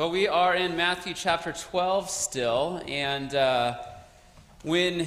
Well, 0.00 0.10
we 0.10 0.28
are 0.28 0.54
in 0.54 0.78
Matthew 0.78 1.12
chapter 1.12 1.52
12 1.52 2.08
still, 2.08 2.80
and 2.88 3.34
uh, 3.34 3.76
when 4.62 5.06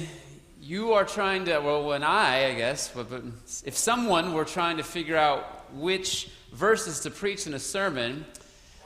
you 0.62 0.92
are 0.92 1.04
trying 1.04 1.46
to, 1.46 1.58
well, 1.58 1.84
when 1.84 2.04
I, 2.04 2.50
I 2.50 2.54
guess, 2.54 2.92
but, 2.94 3.10
but 3.10 3.24
if 3.64 3.76
someone 3.76 4.34
were 4.34 4.44
trying 4.44 4.76
to 4.76 4.84
figure 4.84 5.16
out 5.16 5.74
which 5.74 6.30
verses 6.52 7.00
to 7.00 7.10
preach 7.10 7.48
in 7.48 7.54
a 7.54 7.58
sermon, 7.58 8.24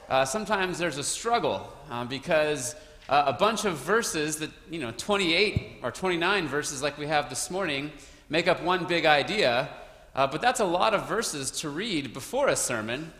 uh, 0.09 0.25
sometimes 0.25 0.79
there's 0.79 0.97
a 0.97 1.03
struggle 1.03 1.71
uh, 1.91 2.05
because 2.05 2.73
uh, 3.07 3.25
a 3.27 3.33
bunch 3.33 3.65
of 3.65 3.77
verses 3.77 4.37
that, 4.37 4.49
you 4.71 4.79
know, 4.79 4.91
28 4.97 5.81
or 5.83 5.91
29 5.91 6.47
verses 6.47 6.81
like 6.81 6.97
we 6.97 7.05
have 7.05 7.29
this 7.29 7.51
morning 7.51 7.91
make 8.29 8.47
up 8.47 8.63
one 8.63 8.85
big 8.85 9.05
idea, 9.05 9.69
uh, 10.15 10.25
but 10.25 10.41
that's 10.41 10.59
a 10.59 10.65
lot 10.65 10.95
of 10.95 11.07
verses 11.07 11.51
to 11.51 11.69
read 11.69 12.15
before 12.15 12.47
a 12.47 12.55
sermon. 12.55 13.13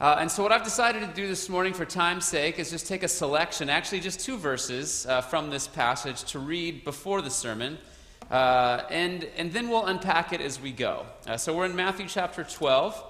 Uh, 0.00 0.18
and 0.20 0.30
so, 0.30 0.44
what 0.44 0.52
I've 0.52 0.62
decided 0.62 1.00
to 1.00 1.12
do 1.12 1.26
this 1.26 1.48
morning 1.48 1.74
for 1.74 1.84
time's 1.84 2.24
sake 2.24 2.60
is 2.60 2.70
just 2.70 2.86
take 2.86 3.02
a 3.02 3.08
selection, 3.08 3.68
actually, 3.68 3.98
just 3.98 4.20
two 4.20 4.36
verses 4.36 5.04
uh, 5.06 5.20
from 5.20 5.50
this 5.50 5.66
passage 5.66 6.22
to 6.30 6.38
read 6.38 6.84
before 6.84 7.20
the 7.20 7.30
sermon, 7.30 7.78
uh, 8.30 8.82
and, 8.90 9.24
and 9.36 9.52
then 9.52 9.68
we'll 9.68 9.86
unpack 9.86 10.32
it 10.32 10.40
as 10.40 10.60
we 10.60 10.70
go. 10.70 11.04
Uh, 11.26 11.36
so, 11.36 11.52
we're 11.52 11.64
in 11.64 11.74
Matthew 11.74 12.06
chapter 12.06 12.44
12, 12.44 13.04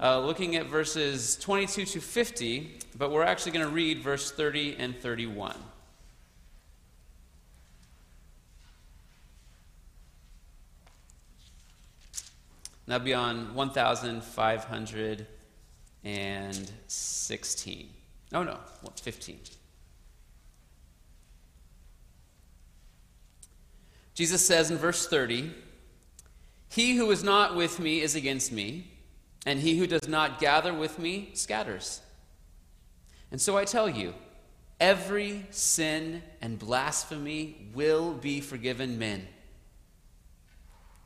uh, 0.00 0.20
looking 0.20 0.56
at 0.56 0.66
verses 0.66 1.34
22 1.36 1.86
to 1.86 1.98
50, 1.98 2.76
but 2.98 3.10
we're 3.10 3.22
actually 3.22 3.52
going 3.52 3.64
to 3.64 3.72
read 3.72 4.00
verse 4.02 4.30
30 4.30 4.76
and 4.78 4.94
31. 5.00 5.56
That'll 12.86 13.02
be 13.02 13.14
on 13.14 13.54
1,500 13.54 15.26
and 16.04 16.70
16. 16.86 17.88
Oh, 18.32 18.42
no, 18.42 18.58
15. 19.00 19.38
Jesus 24.14 24.44
says 24.44 24.70
in 24.70 24.78
verse 24.78 25.06
30 25.06 25.52
He 26.68 26.96
who 26.96 27.10
is 27.10 27.22
not 27.22 27.54
with 27.54 27.78
me 27.78 28.00
is 28.00 28.16
against 28.16 28.50
me, 28.50 28.90
and 29.46 29.60
he 29.60 29.78
who 29.78 29.86
does 29.86 30.08
not 30.08 30.40
gather 30.40 30.74
with 30.74 30.98
me 30.98 31.30
scatters. 31.34 32.00
And 33.30 33.40
so 33.40 33.56
I 33.56 33.64
tell 33.64 33.88
you, 33.88 34.14
every 34.80 35.46
sin 35.50 36.22
and 36.40 36.58
blasphemy 36.58 37.68
will 37.74 38.12
be 38.12 38.40
forgiven 38.40 38.98
men, 38.98 39.28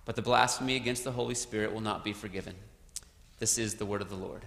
but 0.05 0.17
the 0.17 0.23
blasphemy 0.23 0.77
against 0.77 1.05
the 1.05 1.13
Holy 1.13 1.35
Spirit 1.35 1.73
will 1.73 1.81
not 1.81 2.05
be 2.05 2.13
forgiven. 2.13 2.55
This 3.39 3.59
is 3.59 3.75
the 3.75 3.85
word 3.85 4.01
of 4.01 4.09
the 4.09 4.17
Lord. 4.17 4.47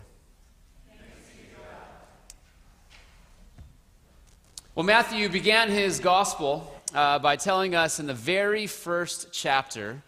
Well, 4.75 4.85
Matthew 4.85 5.29
began 5.29 5.69
his 5.69 6.01
gospel 6.01 6.69
uh, 6.93 7.17
by 7.19 7.37
telling 7.37 7.75
us 7.75 8.01
in 8.01 8.07
the 8.07 8.13
very 8.13 8.67
first 8.67 9.29
chapter 9.31 10.03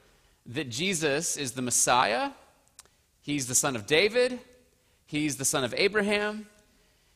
that 0.46 0.70
Jesus 0.70 1.38
is 1.38 1.54
the 1.54 1.62
Messiah. 1.62 2.32
He's 3.22 3.48
the 3.48 3.56
son 3.56 3.78
of 3.78 3.88
David. 3.88 4.42
He's 5.06 5.38
the 5.38 5.46
son 5.46 5.64
of 5.64 5.74
Abraham. 5.78 6.48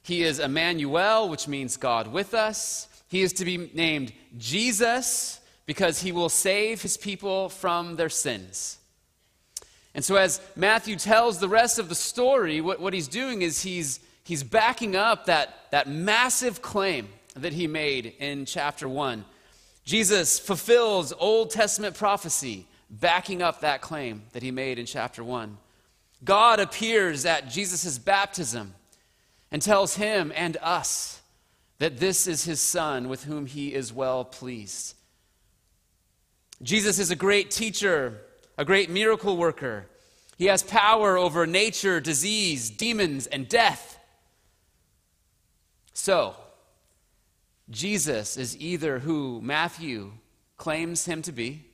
He 0.01 0.23
is 0.23 0.39
Emmanuel, 0.39 1.27
which 1.27 1.49
means 1.49 1.75
God 1.75 2.07
with 2.07 2.33
us. 2.33 2.87
He 3.09 3.21
is 3.21 3.33
to 3.33 3.43
be 3.43 3.69
named 3.73 4.13
Jesus 4.37 5.41
because 5.65 6.01
he 6.01 6.13
will 6.13 6.29
save 6.29 6.81
his 6.81 6.95
people 6.95 7.49
from 7.49 7.97
their 7.97 8.07
sins. 8.07 8.77
And 9.93 10.05
so, 10.05 10.15
as 10.15 10.39
Matthew 10.55 10.95
tells 10.95 11.39
the 11.39 11.49
rest 11.49 11.79
of 11.79 11.89
the 11.89 11.95
story, 11.95 12.61
what, 12.61 12.79
what 12.79 12.93
he's 12.93 13.09
doing 13.09 13.41
is 13.41 13.61
he's, 13.61 13.99
he's 14.23 14.41
backing 14.41 14.95
up 14.95 15.25
that, 15.25 15.53
that 15.71 15.89
massive 15.89 16.61
claim 16.61 17.09
that 17.35 17.53
he 17.53 17.67
made 17.67 18.13
in 18.19 18.45
chapter 18.45 18.87
1. 18.87 19.25
Jesus 19.85 20.39
fulfills 20.39 21.13
Old 21.17 21.49
Testament 21.49 21.95
prophecy, 21.95 22.67
backing 22.89 23.41
up 23.41 23.61
that 23.61 23.81
claim 23.81 24.23
that 24.33 24.43
he 24.43 24.51
made 24.51 24.77
in 24.77 24.85
chapter 24.85 25.23
1. 25.23 25.57
God 26.23 26.59
appears 26.59 27.25
at 27.25 27.49
Jesus' 27.49 27.97
baptism 27.97 28.73
and 29.51 29.61
tells 29.61 29.95
him 29.95 30.31
and 30.35 30.57
us 30.61 31.21
that 31.79 31.99
this 31.99 32.27
is 32.27 32.43
his 32.43 32.61
son 32.61 33.09
with 33.09 33.23
whom 33.23 33.47
he 33.47 33.73
is 33.73 33.91
well 33.91 34.23
pleased. 34.23 34.95
Jesus 36.61 36.99
is 36.99 37.09
a 37.09 37.15
great 37.15 37.49
teacher, 37.49 38.21
a 38.57 38.63
great 38.63 38.89
miracle 38.89 39.35
worker. 39.35 39.87
He 40.37 40.45
has 40.45 40.61
power 40.61 41.17
over 41.17 41.47
nature, 41.47 41.99
disease, 41.99 42.69
demons, 42.69 43.25
and 43.25 43.49
death. 43.49 43.97
So, 45.93 46.35
Jesus 47.71 48.35
is 48.35 48.57
either 48.59 48.99
who 48.99 49.41
Matthew 49.41 50.11
claims 50.57 51.05
him 51.05 51.21
to 51.23 51.31
be, 51.31 51.65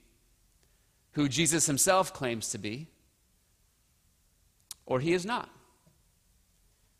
who 1.14 1.28
Jesus 1.28 1.66
himself 1.66 2.14
claims 2.14 2.50
to 2.52 2.60
be, 2.60 2.88
or 4.86 5.00
he 5.00 5.14
is 5.14 5.26
not. 5.26 5.50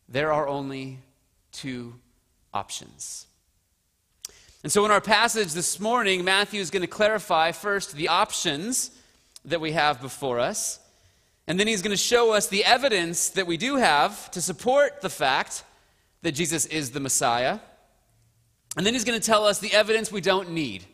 There 0.08 0.32
are 0.32 0.48
only 0.48 0.98
two 1.52 1.94
options. 2.52 3.26
And 4.64 4.72
so, 4.72 4.84
in 4.84 4.90
our 4.90 5.00
passage 5.00 5.52
this 5.52 5.78
morning, 5.78 6.24
Matthew 6.24 6.60
is 6.60 6.70
going 6.70 6.82
to 6.82 6.88
clarify 6.88 7.52
first 7.52 7.94
the 7.94 8.08
options 8.08 8.90
that 9.44 9.60
we 9.60 9.72
have 9.72 10.00
before 10.00 10.40
us, 10.40 10.80
and 11.46 11.60
then 11.60 11.68
he's 11.68 11.82
going 11.82 11.96
to 11.96 11.96
show 11.96 12.32
us 12.34 12.48
the 12.48 12.64
evidence 12.64 13.28
that 13.30 13.46
we 13.46 13.56
do 13.56 13.76
have 13.76 14.30
to 14.32 14.42
support 14.42 15.00
the 15.00 15.08
fact 15.08 15.62
that 16.22 16.32
Jesus 16.32 16.66
is 16.66 16.90
the 16.90 17.00
Messiah. 17.00 17.60
And 18.78 18.86
then 18.86 18.94
he's 18.94 19.04
going 19.04 19.20
to 19.20 19.26
tell 19.26 19.44
us 19.44 19.58
the 19.58 19.74
evidence 19.74 20.12
we 20.12 20.20
don't 20.20 20.52
need. 20.52 20.84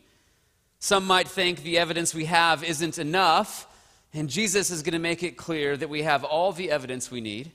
Some 0.79 1.05
might 1.05 1.27
think 1.27 1.61
the 1.61 1.77
evidence 1.77 2.15
we 2.15 2.25
have 2.25 2.63
isn't 2.63 2.97
enough, 2.97 3.67
and 4.11 4.27
Jesus 4.27 4.71
is 4.71 4.81
going 4.81 4.93
to 4.93 4.99
make 4.99 5.21
it 5.21 5.37
clear 5.37 5.77
that 5.77 5.87
we 5.87 6.01
have 6.01 6.23
all 6.23 6.51
the 6.51 6.71
evidence 6.71 7.11
we 7.11 7.21
need. 7.21 7.51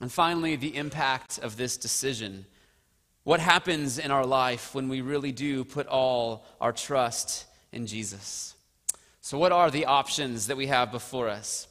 And 0.00 0.10
finally, 0.10 0.56
the 0.56 0.74
impact 0.76 1.38
of 1.38 1.56
this 1.56 1.76
decision. 1.76 2.46
What 3.22 3.38
happens 3.38 4.00
in 4.00 4.10
our 4.10 4.26
life 4.26 4.74
when 4.74 4.88
we 4.88 5.02
really 5.02 5.30
do 5.30 5.62
put 5.62 5.86
all 5.86 6.44
our 6.60 6.72
trust 6.72 7.46
in 7.70 7.86
Jesus? 7.86 8.56
So, 9.20 9.38
what 9.38 9.52
are 9.52 9.70
the 9.70 9.86
options 9.86 10.48
that 10.48 10.56
we 10.56 10.66
have 10.66 10.90
before 10.90 11.28
us? 11.28 11.68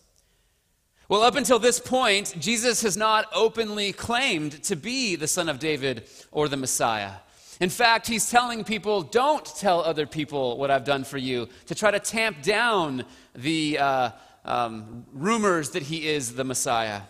Well, 1.10 1.22
up 1.22 1.36
until 1.36 1.60
this 1.60 1.82
point, 1.82 2.34
Jesus 2.40 2.82
has 2.84 2.96
not 2.96 3.28
openly 3.34 3.92
claimed 3.92 4.64
to 4.64 4.78
be 4.78 5.18
the 5.18 5.28
Son 5.28 5.50
of 5.50 5.60
David 5.60 6.08
or 6.32 6.48
the 6.48 6.56
Messiah. 6.56 7.12
In 7.60 7.70
fact, 7.70 8.08
he's 8.08 8.30
telling 8.30 8.64
people, 8.64 9.02
don't 9.02 9.46
tell 9.46 9.82
other 9.82 10.06
people 10.06 10.58
what 10.58 10.70
I've 10.70 10.84
done 10.84 11.04
for 11.04 11.18
you, 11.18 11.50
to 11.66 11.76
try 11.76 11.90
to 11.90 12.00
tamp 12.00 12.44
down 12.44 13.04
the 13.34 13.80
uh, 13.80 14.12
um, 14.46 15.06
rumors 15.12 15.72
that 15.72 15.84
he 15.84 16.08
is 16.08 16.36
the 16.36 16.44
Messiah. 16.44 17.02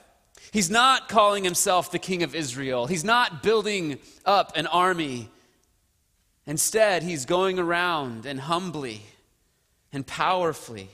He's 0.51 0.69
not 0.69 1.09
calling 1.09 1.43
himself 1.43 1.91
the 1.91 1.99
King 1.99 2.23
of 2.23 2.33
Israel, 2.33 2.87
he's 2.87 3.03
not 3.03 3.43
building 3.43 3.99
up 4.25 4.53
an 4.55 4.67
army. 4.67 5.29
Instead, 6.45 7.03
he's 7.03 7.25
going 7.25 7.59
around 7.59 8.25
and 8.25 8.39
humbly 8.39 9.01
and 9.91 10.07
powerfully 10.07 10.87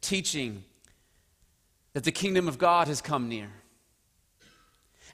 teaching 0.00 0.64
that 1.92 2.02
the 2.02 2.10
kingdom 2.10 2.48
of 2.48 2.58
God 2.58 2.88
has 2.88 3.00
come 3.00 3.28
near. 3.28 3.48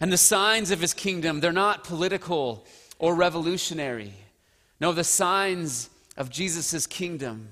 And 0.00 0.10
the 0.10 0.16
signs 0.16 0.70
of 0.70 0.80
his 0.80 0.94
kingdom, 0.94 1.40
they're 1.40 1.52
not 1.52 1.84
political 1.84 2.66
or 3.04 3.14
revolutionary. 3.14 4.14
No, 4.80 4.90
the 4.90 5.04
signs 5.04 5.90
of 6.16 6.30
Jesus' 6.30 6.86
kingdom 6.86 7.50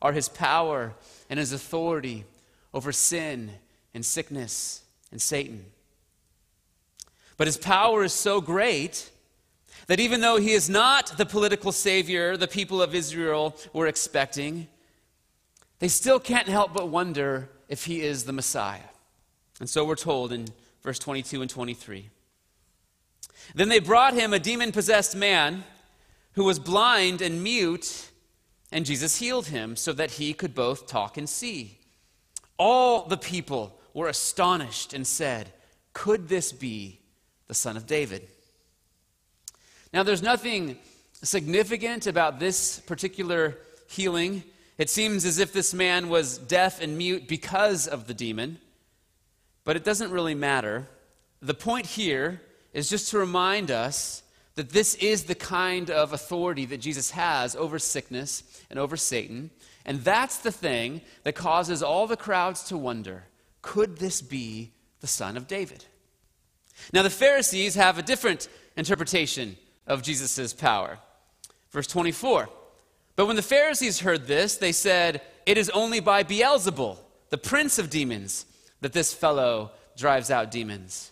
are 0.00 0.12
his 0.12 0.28
power 0.28 0.94
and 1.28 1.40
his 1.40 1.52
authority 1.52 2.24
over 2.72 2.92
sin 2.92 3.50
and 3.94 4.06
sickness 4.06 4.82
and 5.10 5.20
Satan. 5.20 5.64
But 7.36 7.48
his 7.48 7.56
power 7.56 8.04
is 8.04 8.12
so 8.12 8.40
great 8.40 9.10
that 9.88 9.98
even 9.98 10.20
though 10.20 10.36
he 10.36 10.52
is 10.52 10.70
not 10.70 11.18
the 11.18 11.26
political 11.26 11.72
savior 11.72 12.36
the 12.36 12.46
people 12.46 12.80
of 12.80 12.94
Israel 12.94 13.56
were 13.72 13.88
expecting, 13.88 14.68
they 15.80 15.88
still 15.88 16.20
can't 16.20 16.46
help 16.46 16.72
but 16.72 16.90
wonder 16.90 17.48
if 17.68 17.86
he 17.86 18.02
is 18.02 18.22
the 18.22 18.32
Messiah. 18.32 18.90
And 19.58 19.68
so 19.68 19.84
we're 19.84 19.96
told 19.96 20.32
in 20.32 20.46
verse 20.84 21.00
22 21.00 21.40
and 21.42 21.50
23. 21.50 22.08
Then 23.54 23.68
they 23.68 23.78
brought 23.78 24.14
him 24.14 24.32
a 24.32 24.38
demon 24.38 24.72
possessed 24.72 25.16
man 25.16 25.64
who 26.32 26.44
was 26.44 26.58
blind 26.58 27.22
and 27.22 27.42
mute, 27.42 28.10
and 28.70 28.84
Jesus 28.84 29.18
healed 29.18 29.46
him 29.46 29.76
so 29.76 29.92
that 29.92 30.12
he 30.12 30.34
could 30.34 30.54
both 30.54 30.86
talk 30.86 31.16
and 31.16 31.28
see. 31.28 31.78
All 32.58 33.06
the 33.06 33.16
people 33.16 33.78
were 33.94 34.08
astonished 34.08 34.92
and 34.92 35.06
said, 35.06 35.52
Could 35.92 36.28
this 36.28 36.52
be 36.52 37.00
the 37.48 37.54
son 37.54 37.76
of 37.76 37.86
David? 37.86 38.28
Now, 39.92 40.02
there's 40.02 40.22
nothing 40.22 40.78
significant 41.22 42.06
about 42.06 42.38
this 42.38 42.80
particular 42.80 43.56
healing. 43.88 44.42
It 44.76 44.90
seems 44.90 45.24
as 45.24 45.38
if 45.38 45.52
this 45.52 45.72
man 45.72 46.08
was 46.10 46.36
deaf 46.36 46.82
and 46.82 46.98
mute 46.98 47.28
because 47.28 47.86
of 47.86 48.06
the 48.06 48.14
demon, 48.14 48.58
but 49.64 49.76
it 49.76 49.84
doesn't 49.84 50.10
really 50.10 50.34
matter. 50.34 50.86
The 51.40 51.54
point 51.54 51.86
here 51.86 52.42
is 52.76 52.90
just 52.90 53.08
to 53.10 53.18
remind 53.18 53.70
us 53.70 54.22
that 54.54 54.68
this 54.68 54.94
is 54.96 55.24
the 55.24 55.34
kind 55.34 55.90
of 55.90 56.12
authority 56.12 56.66
that 56.66 56.76
Jesus 56.76 57.10
has 57.12 57.56
over 57.56 57.78
sickness 57.78 58.42
and 58.68 58.78
over 58.78 58.98
Satan. 58.98 59.50
And 59.86 60.04
that's 60.04 60.36
the 60.36 60.52
thing 60.52 61.00
that 61.22 61.34
causes 61.34 61.82
all 61.82 62.06
the 62.06 62.18
crowds 62.18 62.64
to 62.64 62.76
wonder 62.76 63.24
could 63.62 63.96
this 63.96 64.20
be 64.20 64.72
the 65.00 65.06
son 65.06 65.38
of 65.38 65.48
David? 65.48 65.86
Now, 66.92 67.02
the 67.02 67.10
Pharisees 67.10 67.74
have 67.76 67.98
a 67.98 68.02
different 68.02 68.46
interpretation 68.76 69.56
of 69.86 70.02
Jesus' 70.02 70.52
power. 70.52 70.98
Verse 71.70 71.86
24. 71.86 72.48
But 73.16 73.26
when 73.26 73.36
the 73.36 73.42
Pharisees 73.42 74.00
heard 74.00 74.26
this, 74.26 74.58
they 74.58 74.72
said, 74.72 75.22
It 75.46 75.56
is 75.56 75.70
only 75.70 76.00
by 76.00 76.22
Beelzebul, 76.22 76.98
the 77.30 77.38
prince 77.38 77.78
of 77.78 77.88
demons, 77.88 78.44
that 78.82 78.92
this 78.92 79.14
fellow 79.14 79.70
drives 79.96 80.30
out 80.30 80.50
demons. 80.50 81.10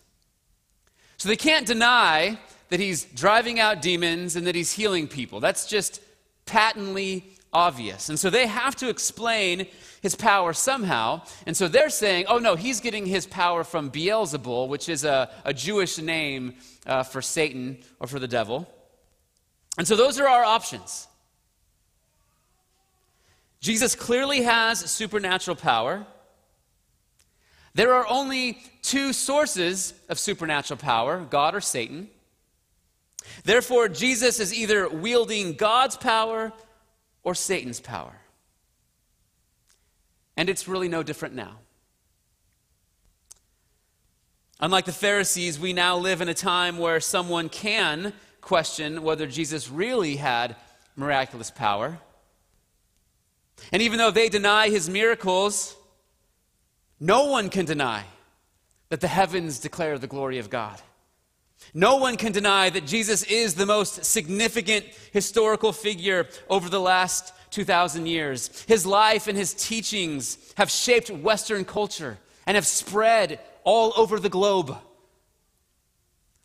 So 1.25 1.31
they 1.31 1.37
can't 1.37 1.67
deny 1.67 2.39
that 2.69 2.81
he's 2.81 3.07
driving 3.07 3.59
out 3.59 3.81
demons 3.81 4.37
and 4.37 4.47
that 4.47 4.55
he's 4.55 4.73
healing 4.73 5.09
people. 5.09 5.41
That's 5.41 5.65
just 5.65 6.03
patently 6.45 7.25
obvious. 7.51 8.11
And 8.11 8.19
so 8.19 8.29
they 8.29 8.47
have 8.47 8.77
to 8.77 8.91
explain 8.91 9.67
his 10.03 10.15
power 10.15 10.53
somehow. 10.53 11.23
And 11.47 11.57
so 11.57 11.67
they're 11.67 11.89
saying, 11.89 12.27
oh 12.29 12.37
no, 12.37 12.57
he's 12.57 12.81
getting 12.81 13.07
his 13.07 13.27
power 13.27 13.65
from 13.65 13.91
Beelzebul, 13.91 14.69
which 14.69 14.91
is 14.91 15.03
a, 15.03 15.31
a 15.47 15.55
Jewish 15.55 15.97
name 15.97 16.57
uh, 16.85 17.05
for 17.05 17.23
Satan 17.23 17.79
or 18.01 18.07
for 18.07 18.19
the 18.19 18.29
devil. 18.29 18.69
And 19.79 19.89
so 19.89 19.97
those 19.97 20.21
are 20.21 20.29
our 20.29 20.45
options. 20.45 21.09
Jesus 23.61 23.95
clearly 23.95 24.43
has 24.43 24.81
supernatural 24.91 25.57
power. 25.57 26.07
There 27.75 27.93
are 27.95 28.07
only 28.09 28.63
two 28.83 29.13
sources 29.13 29.95
of 30.09 30.19
supernatural 30.19 30.79
power 30.79 31.19
God 31.19 31.55
or 31.55 31.61
Satan. 31.61 32.09
Therefore, 33.45 33.89
Jesus 33.89 34.39
is 34.39 34.55
either 34.55 34.89
wielding 34.89 35.55
God's 35.55 35.97
power 35.97 36.53
or 37.23 37.35
Satan's 37.35 37.81
power. 37.81 38.15
And 40.37 40.49
it's 40.49 40.69
really 40.69 40.89
no 40.89 41.03
different 41.03 41.35
now. 41.35 41.59
Unlike 44.61 44.85
the 44.85 44.93
Pharisees, 44.93 45.59
we 45.59 45.73
now 45.73 45.97
live 45.97 46.21
in 46.21 46.29
a 46.29 46.35
time 46.35 46.79
where 46.79 47.01
someone 47.01 47.49
can 47.49 48.13
question 48.41 49.03
whether 49.03 49.27
Jesus 49.27 49.69
really 49.71 50.17
had 50.17 50.55
miraculous 50.97 51.51
power. 51.51 51.99
And 53.73 53.83
even 53.83 53.99
though 53.99 54.11
they 54.11 54.29
deny 54.29 54.69
his 54.69 54.89
miracles, 54.89 55.77
no 57.05 57.27
one 57.27 57.51
can 57.51 57.67
deny 57.67 58.03
that 58.89 59.03
the 59.03 59.09
heavens 59.09 59.59
declare 59.59 59.99
the 59.99 60.07
glory 60.07 60.39
of 60.39 60.49
God. 60.49 60.81
No 61.75 61.97
one 61.97 62.17
can 62.17 62.33
deny 62.33 62.71
that 62.71 62.87
Jesus 62.87 63.23
is 63.25 63.55
the 63.55 63.67
most 63.67 64.07
significant 64.07 64.87
historical 65.13 65.75
figure 65.75 66.27
over 66.49 66.71
the 66.71 66.81
last 66.81 67.35
2,000 67.51 68.07
years. 68.07 68.65
His 68.67 68.87
life 68.87 69.29
and 69.29 69.37
his 69.37 69.53
teachings 69.53 70.39
have 70.57 70.71
shaped 70.71 71.11
Western 71.11 71.67
culture 71.67 72.17
and 72.47 72.55
have 72.55 72.67
spread 72.67 73.39
all 73.65 73.93
over 73.99 74.19
the 74.19 74.31
globe. 74.31 74.75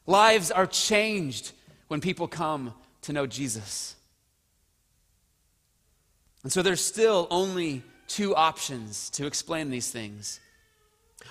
Lives 0.08 0.52
are 0.52 0.68
changed 0.68 1.54
when 1.88 2.02
people 2.02 2.28
come 2.28 2.74
to 3.04 3.14
know 3.14 3.26
Jesus. 3.26 3.96
And 6.44 6.52
so 6.52 6.62
there's 6.62 6.84
still 6.84 7.28
only 7.32 7.82
two 8.10 8.36
options 8.36 9.10
to 9.12 9.26
explain 9.26 9.70
these 9.70 9.90
things. 9.90 10.42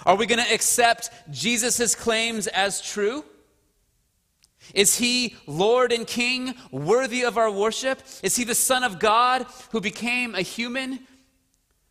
Are 0.06 0.16
we 0.16 0.26
going 0.26 0.44
to 0.44 0.54
accept 0.54 1.10
Jesus' 1.30 1.94
claims 1.94 2.46
as 2.46 2.80
true? 2.80 3.24
Is 4.74 4.98
he 4.98 5.36
Lord 5.46 5.92
and 5.92 6.06
King, 6.06 6.54
worthy 6.70 7.24
of 7.24 7.38
our 7.38 7.50
worship? 7.50 8.02
Is 8.22 8.36
he 8.36 8.44
the 8.44 8.54
Son 8.54 8.84
of 8.84 8.98
God 8.98 9.46
who 9.72 9.80
became 9.80 10.34
a 10.34 10.42
human 10.42 11.00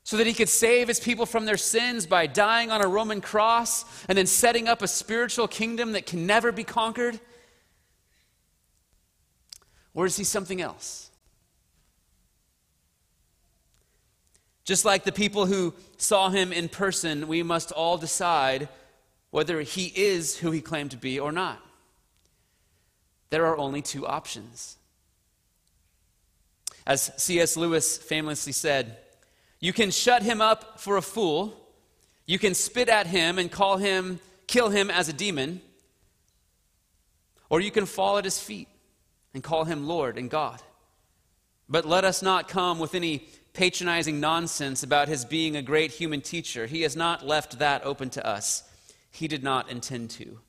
so 0.04 0.18
that 0.18 0.28
he 0.28 0.34
could 0.34 0.50
save 0.50 0.88
his 0.88 1.00
people 1.00 1.26
from 1.26 1.46
their 1.46 1.58
sins 1.58 2.06
by 2.06 2.28
dying 2.28 2.72
on 2.72 2.82
a 2.82 2.88
Roman 2.88 3.20
cross 3.20 3.84
and 4.08 4.18
then 4.18 4.28
setting 4.28 4.68
up 4.68 4.82
a 4.82 4.88
spiritual 4.88 5.48
kingdom 5.48 5.94
that 5.94 6.06
can 6.06 6.26
never 6.26 6.52
be 6.52 6.64
conquered? 6.64 7.20
Or 9.94 10.06
is 10.06 10.16
he 10.16 10.24
something 10.24 10.62
else? 10.62 11.07
Just 14.68 14.84
like 14.84 15.06
the 15.06 15.14
people 15.14 15.46
who 15.46 15.74
saw 15.96 16.30
him 16.30 16.52
in 16.52 16.68
person, 16.68 17.30
we 17.30 17.42
must 17.42 17.72
all 17.72 17.98
decide 17.98 18.68
whether 19.32 19.62
he 19.62 19.86
is 19.96 20.36
who 20.38 20.52
he 20.52 20.60
claimed 20.60 20.92
to 20.92 20.98
be 20.98 21.22
or 21.22 21.32
not. 21.32 21.66
There 23.30 23.46
are 23.46 23.58
only 23.58 23.82
two 23.82 24.06
options. 24.06 24.76
As 26.86 27.14
C.S. 27.16 27.56
Lewis 27.56 27.98
famously 27.98 28.52
said, 28.52 28.98
you 29.62 29.72
can 29.72 29.90
shut 29.90 30.22
him 30.22 30.42
up 30.42 30.82
for 30.82 30.98
a 30.98 31.02
fool, 31.02 31.58
you 32.26 32.38
can 32.38 32.54
spit 32.54 32.90
at 32.90 33.08
him 33.08 33.40
and 33.40 33.50
call 33.50 33.78
him, 33.78 34.20
kill 34.48 34.68
him 34.68 34.92
as 34.92 35.08
a 35.08 35.14
demon, 35.14 35.62
or 37.50 37.62
you 37.62 37.72
can 37.72 37.86
fall 37.86 38.18
at 38.18 38.26
his 38.26 38.38
feet 38.38 38.68
and 39.34 39.42
call 39.42 39.64
him 39.64 39.88
Lord 39.88 40.18
and 40.18 40.30
God. 40.30 40.62
But 41.70 41.86
let 41.86 42.04
us 42.04 42.22
not 42.22 42.50
come 42.50 42.80
with 42.80 42.96
any 42.96 43.28
patronizing 43.58 44.20
nonsense 44.20 44.84
about 44.84 45.08
his 45.08 45.26
being 45.26 45.56
a 45.56 45.64
great 45.64 45.90
human 45.90 46.22
teacher. 46.22 46.68
He 46.68 46.84
has 46.84 46.96
not 46.96 47.26
left 47.26 47.58
that 47.58 47.84
open 47.84 48.12
to 48.12 48.26
us. 48.26 48.62
He 49.10 49.28
did 49.28 49.44
not 49.44 49.72
intend 49.72 50.12
to. 50.12 50.40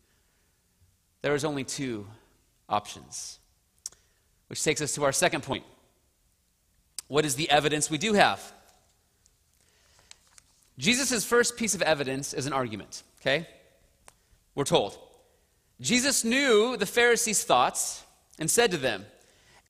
There 1.23 1.35
is 1.35 1.43
only 1.43 1.65
two 1.65 2.07
options. 2.69 3.39
Which 4.49 4.63
takes 4.63 4.83
us 4.83 4.95
to 4.95 5.05
our 5.05 5.13
second 5.13 5.43
point. 5.43 5.65
What 7.07 7.25
is 7.25 7.35
the 7.35 7.51
evidence 7.51 7.91
we 7.91 7.97
do 7.97 8.13
have? 8.13 8.53
Jesus' 10.77 11.25
first 11.25 11.57
piece 11.57 11.75
of 11.75 11.81
evidence 11.81 12.35
is 12.35 12.47
an 12.47 12.53
argument, 12.53 13.05
okay? 13.23 13.49
We're 14.55 14.65
told. 14.65 14.99
Jesus 15.81 16.25
knew 16.25 16.77
the 16.77 16.85
Pharisees' 16.85 17.43
thoughts 17.43 18.05
and 18.39 18.51
said 18.51 18.71
to 18.73 18.77
them, 18.77 19.07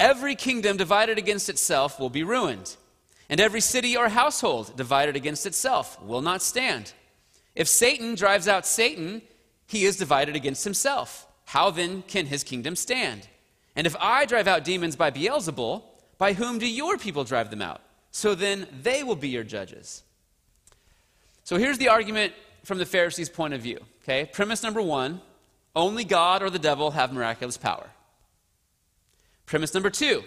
Every 0.01 0.35
kingdom 0.35 0.77
divided 0.77 1.19
against 1.19 1.49
itself 1.49 2.01
will 2.01 2.11
be 2.11 2.25
ruined 2.25 2.77
and 3.29 3.41
every 3.41 3.61
city 3.61 3.97
or 3.97 4.09
household 4.09 4.77
divided 4.77 5.17
against 5.17 5.47
itself 5.47 6.01
will 6.03 6.23
not 6.23 6.43
stand. 6.43 6.93
If 7.55 7.69
Satan 7.69 8.15
drives 8.15 8.49
out 8.49 8.67
Satan, 8.67 9.23
he 9.67 9.85
is 9.85 9.97
divided 9.97 10.37
against 10.37 10.65
himself. 10.65 11.27
How 11.47 11.71
then 11.71 12.03
can 12.03 12.27
his 12.27 12.45
kingdom 12.45 12.77
stand? 12.77 13.29
And 13.77 13.87
if 13.87 13.97
I 14.01 14.27
drive 14.27 14.49
out 14.49 14.65
demons 14.65 14.97
by 14.97 15.11
Beelzebul, 15.11 15.83
by 16.19 16.33
whom 16.33 16.59
do 16.59 16.69
your 16.69 16.99
people 16.99 17.25
drive 17.25 17.51
them 17.51 17.63
out? 17.63 17.81
So 18.11 18.35
then 18.35 18.67
they 18.83 19.03
will 19.05 19.17
be 19.17 19.29
your 19.29 19.45
judges. 19.45 20.03
So 21.45 21.57
here's 21.57 21.79
the 21.79 21.89
argument 21.89 22.33
from 22.65 22.79
the 22.79 22.87
Pharisees' 22.87 23.29
point 23.29 23.55
of 23.55 23.61
view. 23.61 23.79
Okay, 24.03 24.29
premise 24.33 24.63
number 24.63 24.83
one 24.83 25.21
only 25.77 26.05
God 26.05 26.43
or 26.43 26.51
the 26.51 26.59
devil 26.59 26.91
have 26.91 27.13
miraculous 27.13 27.57
power. 27.57 27.89
Premise 29.47 29.75
number 29.75 29.91
two 29.91 30.25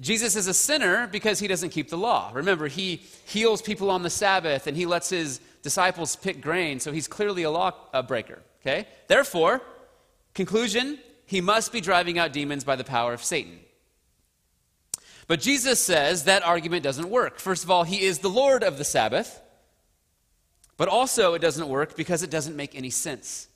Jesus 0.00 0.36
is 0.36 0.46
a 0.46 0.54
sinner 0.54 1.08
because 1.08 1.40
he 1.40 1.48
doesn't 1.48 1.70
keep 1.70 1.88
the 1.88 1.98
law. 1.98 2.30
Remember, 2.32 2.68
he 2.68 3.02
heals 3.26 3.60
people 3.60 3.90
on 3.90 4.02
the 4.02 4.10
Sabbath 4.10 4.66
and 4.66 4.76
he 4.76 4.86
lets 4.86 5.10
his 5.10 5.40
disciples 5.62 6.14
pick 6.14 6.40
grain, 6.40 6.78
so 6.78 6.92
he's 6.92 7.08
clearly 7.08 7.42
a 7.42 7.50
law 7.50 7.72
breaker. 8.02 8.38
Okay? 8.60 8.86
Therefore, 9.08 9.60
conclusion, 10.34 10.98
he 11.26 11.40
must 11.40 11.72
be 11.72 11.80
driving 11.80 12.18
out 12.18 12.32
demons 12.32 12.64
by 12.64 12.76
the 12.76 12.84
power 12.84 13.12
of 13.12 13.24
Satan. 13.24 13.58
But 15.26 15.40
Jesus 15.40 15.80
says 15.80 16.24
that 16.24 16.42
argument 16.42 16.84
doesn't 16.84 17.10
work. 17.10 17.38
First 17.38 17.64
of 17.64 17.70
all, 17.70 17.84
he 17.84 18.02
is 18.02 18.20
the 18.20 18.30
Lord 18.30 18.62
of 18.64 18.78
the 18.78 18.84
Sabbath. 18.84 19.42
But 20.78 20.88
also, 20.88 21.34
it 21.34 21.40
doesn't 21.40 21.68
work 21.68 21.96
because 21.96 22.22
it 22.22 22.30
doesn't 22.30 22.56
make 22.56 22.74
any 22.74 22.88
sense. 22.90 23.48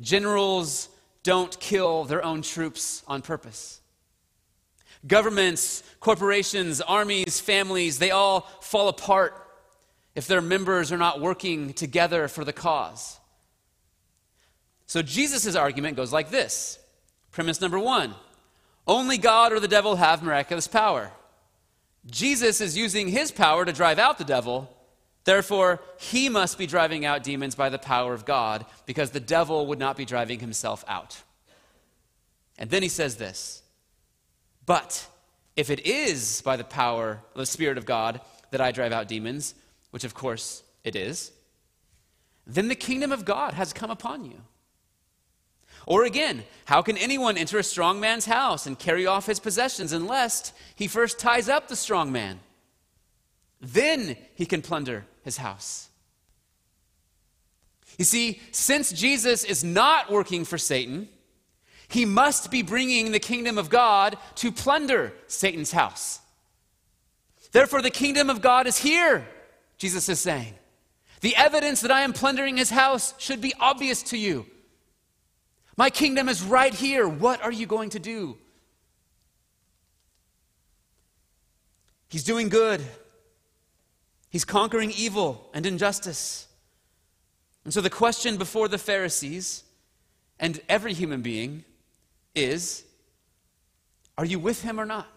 Generals 0.00 0.88
don't 1.22 1.58
kill 1.58 2.04
their 2.04 2.24
own 2.24 2.42
troops 2.42 3.02
on 3.06 3.22
purpose. 3.22 3.80
Governments, 5.06 5.82
corporations, 6.00 6.80
armies, 6.80 7.40
families, 7.40 7.98
they 7.98 8.10
all 8.10 8.42
fall 8.60 8.88
apart 8.88 9.42
if 10.14 10.26
their 10.26 10.40
members 10.40 10.92
are 10.92 10.98
not 10.98 11.20
working 11.20 11.72
together 11.72 12.28
for 12.28 12.44
the 12.44 12.52
cause. 12.52 13.18
So 14.86 15.02
Jesus' 15.02 15.56
argument 15.56 15.96
goes 15.96 16.12
like 16.12 16.30
this 16.30 16.78
Premise 17.32 17.60
number 17.60 17.78
one 17.78 18.14
only 18.86 19.18
God 19.18 19.52
or 19.52 19.60
the 19.60 19.68
devil 19.68 19.96
have 19.96 20.22
miraculous 20.22 20.68
power. 20.68 21.10
Jesus 22.08 22.60
is 22.60 22.76
using 22.76 23.08
his 23.08 23.32
power 23.32 23.64
to 23.64 23.72
drive 23.72 23.98
out 23.98 24.18
the 24.18 24.24
devil. 24.24 24.72
Therefore, 25.24 25.80
he 25.98 26.28
must 26.28 26.56
be 26.56 26.68
driving 26.68 27.04
out 27.04 27.24
demons 27.24 27.56
by 27.56 27.68
the 27.68 27.80
power 27.80 28.14
of 28.14 28.24
God 28.24 28.64
because 28.86 29.10
the 29.10 29.18
devil 29.18 29.66
would 29.66 29.80
not 29.80 29.96
be 29.96 30.04
driving 30.04 30.38
himself 30.38 30.84
out. 30.86 31.20
And 32.58 32.70
then 32.70 32.84
he 32.84 32.88
says 32.88 33.16
this 33.16 33.62
but 34.66 35.06
if 35.56 35.70
it 35.70 35.86
is 35.86 36.42
by 36.42 36.56
the 36.56 36.64
power 36.64 37.22
of 37.34 37.38
the 37.38 37.46
Spirit 37.46 37.78
of 37.78 37.86
God 37.86 38.20
that 38.50 38.60
I 38.60 38.72
drive 38.72 38.92
out 38.92 39.08
demons, 39.08 39.54
which 39.90 40.04
of 40.04 40.14
course 40.14 40.62
it 40.84 40.94
is, 40.94 41.32
then 42.46 42.68
the 42.68 42.74
kingdom 42.74 43.10
of 43.12 43.24
God 43.24 43.54
has 43.54 43.72
come 43.72 43.90
upon 43.90 44.24
you. 44.24 44.40
Or 45.86 46.04
again, 46.04 46.44
how 46.64 46.82
can 46.82 46.96
anyone 46.98 47.38
enter 47.38 47.58
a 47.58 47.62
strong 47.62 48.00
man's 48.00 48.26
house 48.26 48.66
and 48.66 48.78
carry 48.78 49.06
off 49.06 49.26
his 49.26 49.40
possessions 49.40 49.92
unless 49.92 50.52
he 50.74 50.88
first 50.88 51.18
ties 51.18 51.48
up 51.48 51.68
the 51.68 51.76
strong 51.76 52.10
man? 52.10 52.40
Then 53.60 54.16
he 54.34 54.46
can 54.46 54.62
plunder 54.62 55.06
his 55.22 55.36
house. 55.38 55.88
You 57.98 58.04
see, 58.04 58.40
since 58.50 58.92
Jesus 58.92 59.44
is 59.44 59.64
not 59.64 60.10
working 60.10 60.44
for 60.44 60.58
Satan, 60.58 61.08
he 61.88 62.04
must 62.04 62.50
be 62.50 62.62
bringing 62.62 63.12
the 63.12 63.20
kingdom 63.20 63.58
of 63.58 63.70
God 63.70 64.16
to 64.36 64.50
plunder 64.50 65.12
Satan's 65.26 65.72
house. 65.72 66.20
Therefore, 67.52 67.82
the 67.82 67.90
kingdom 67.90 68.28
of 68.28 68.40
God 68.40 68.66
is 68.66 68.76
here, 68.76 69.26
Jesus 69.78 70.08
is 70.08 70.20
saying. 70.20 70.54
The 71.20 71.36
evidence 71.36 71.80
that 71.80 71.90
I 71.90 72.02
am 72.02 72.12
plundering 72.12 72.56
his 72.56 72.70
house 72.70 73.14
should 73.18 73.40
be 73.40 73.54
obvious 73.58 74.02
to 74.04 74.18
you. 74.18 74.46
My 75.76 75.90
kingdom 75.90 76.28
is 76.28 76.42
right 76.42 76.74
here. 76.74 77.08
What 77.08 77.42
are 77.42 77.52
you 77.52 77.66
going 77.66 77.90
to 77.90 77.98
do? 77.98 78.36
He's 82.08 82.24
doing 82.24 82.48
good. 82.48 82.82
He's 84.30 84.44
conquering 84.44 84.90
evil 84.90 85.48
and 85.54 85.66
injustice. 85.66 86.46
And 87.64 87.72
so 87.72 87.80
the 87.80 87.90
question 87.90 88.36
before 88.36 88.68
the 88.68 88.78
Pharisees 88.78 89.64
and 90.38 90.60
every 90.68 90.92
human 90.92 91.22
being 91.22 91.64
is 92.36 92.84
are 94.18 94.24
you 94.24 94.38
with 94.38 94.62
him 94.62 94.80
or 94.80 94.86
not? 94.86 95.08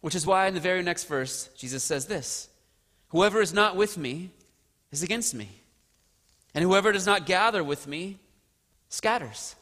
Which 0.00 0.14
is 0.14 0.26
why 0.26 0.46
in 0.46 0.54
the 0.54 0.60
very 0.60 0.82
next 0.82 1.04
verse, 1.04 1.48
Jesus 1.56 1.82
says 1.82 2.06
this 2.06 2.48
Whoever 3.08 3.40
is 3.40 3.52
not 3.52 3.76
with 3.76 3.98
me 3.98 4.30
is 4.92 5.02
against 5.02 5.34
me, 5.34 5.48
and 6.54 6.62
whoever 6.62 6.92
does 6.92 7.06
not 7.06 7.26
gather 7.26 7.64
with 7.64 7.86
me 7.86 8.18
scatters. 8.88 9.56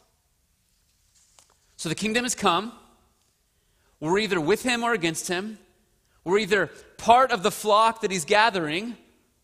So 1.77 1.89
the 1.89 1.95
kingdom 1.95 2.23
has 2.23 2.35
come. 2.35 2.71
We're 3.99 4.19
either 4.19 4.39
with 4.39 4.63
him 4.63 4.83
or 4.83 4.93
against 4.93 5.27
him. 5.27 5.57
We're 6.23 6.39
either 6.39 6.69
part 6.97 7.31
of 7.31 7.43
the 7.43 7.51
flock 7.51 8.01
that 8.01 8.11
he's 8.11 8.25
gathering 8.25 8.95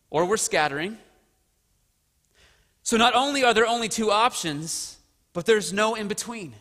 or 0.10 0.26
we're 0.26 0.38
scattering. 0.38 0.98
So 2.84 2.98
not 2.98 3.16
only 3.16 3.44
are 3.44 3.54
there 3.54 3.68
only 3.68 3.90
two 3.90 4.12
options, 4.12 4.99
but 5.34 5.46
there's 5.46 5.72
no 5.72 5.96
in 5.96 6.08
between. 6.08 6.54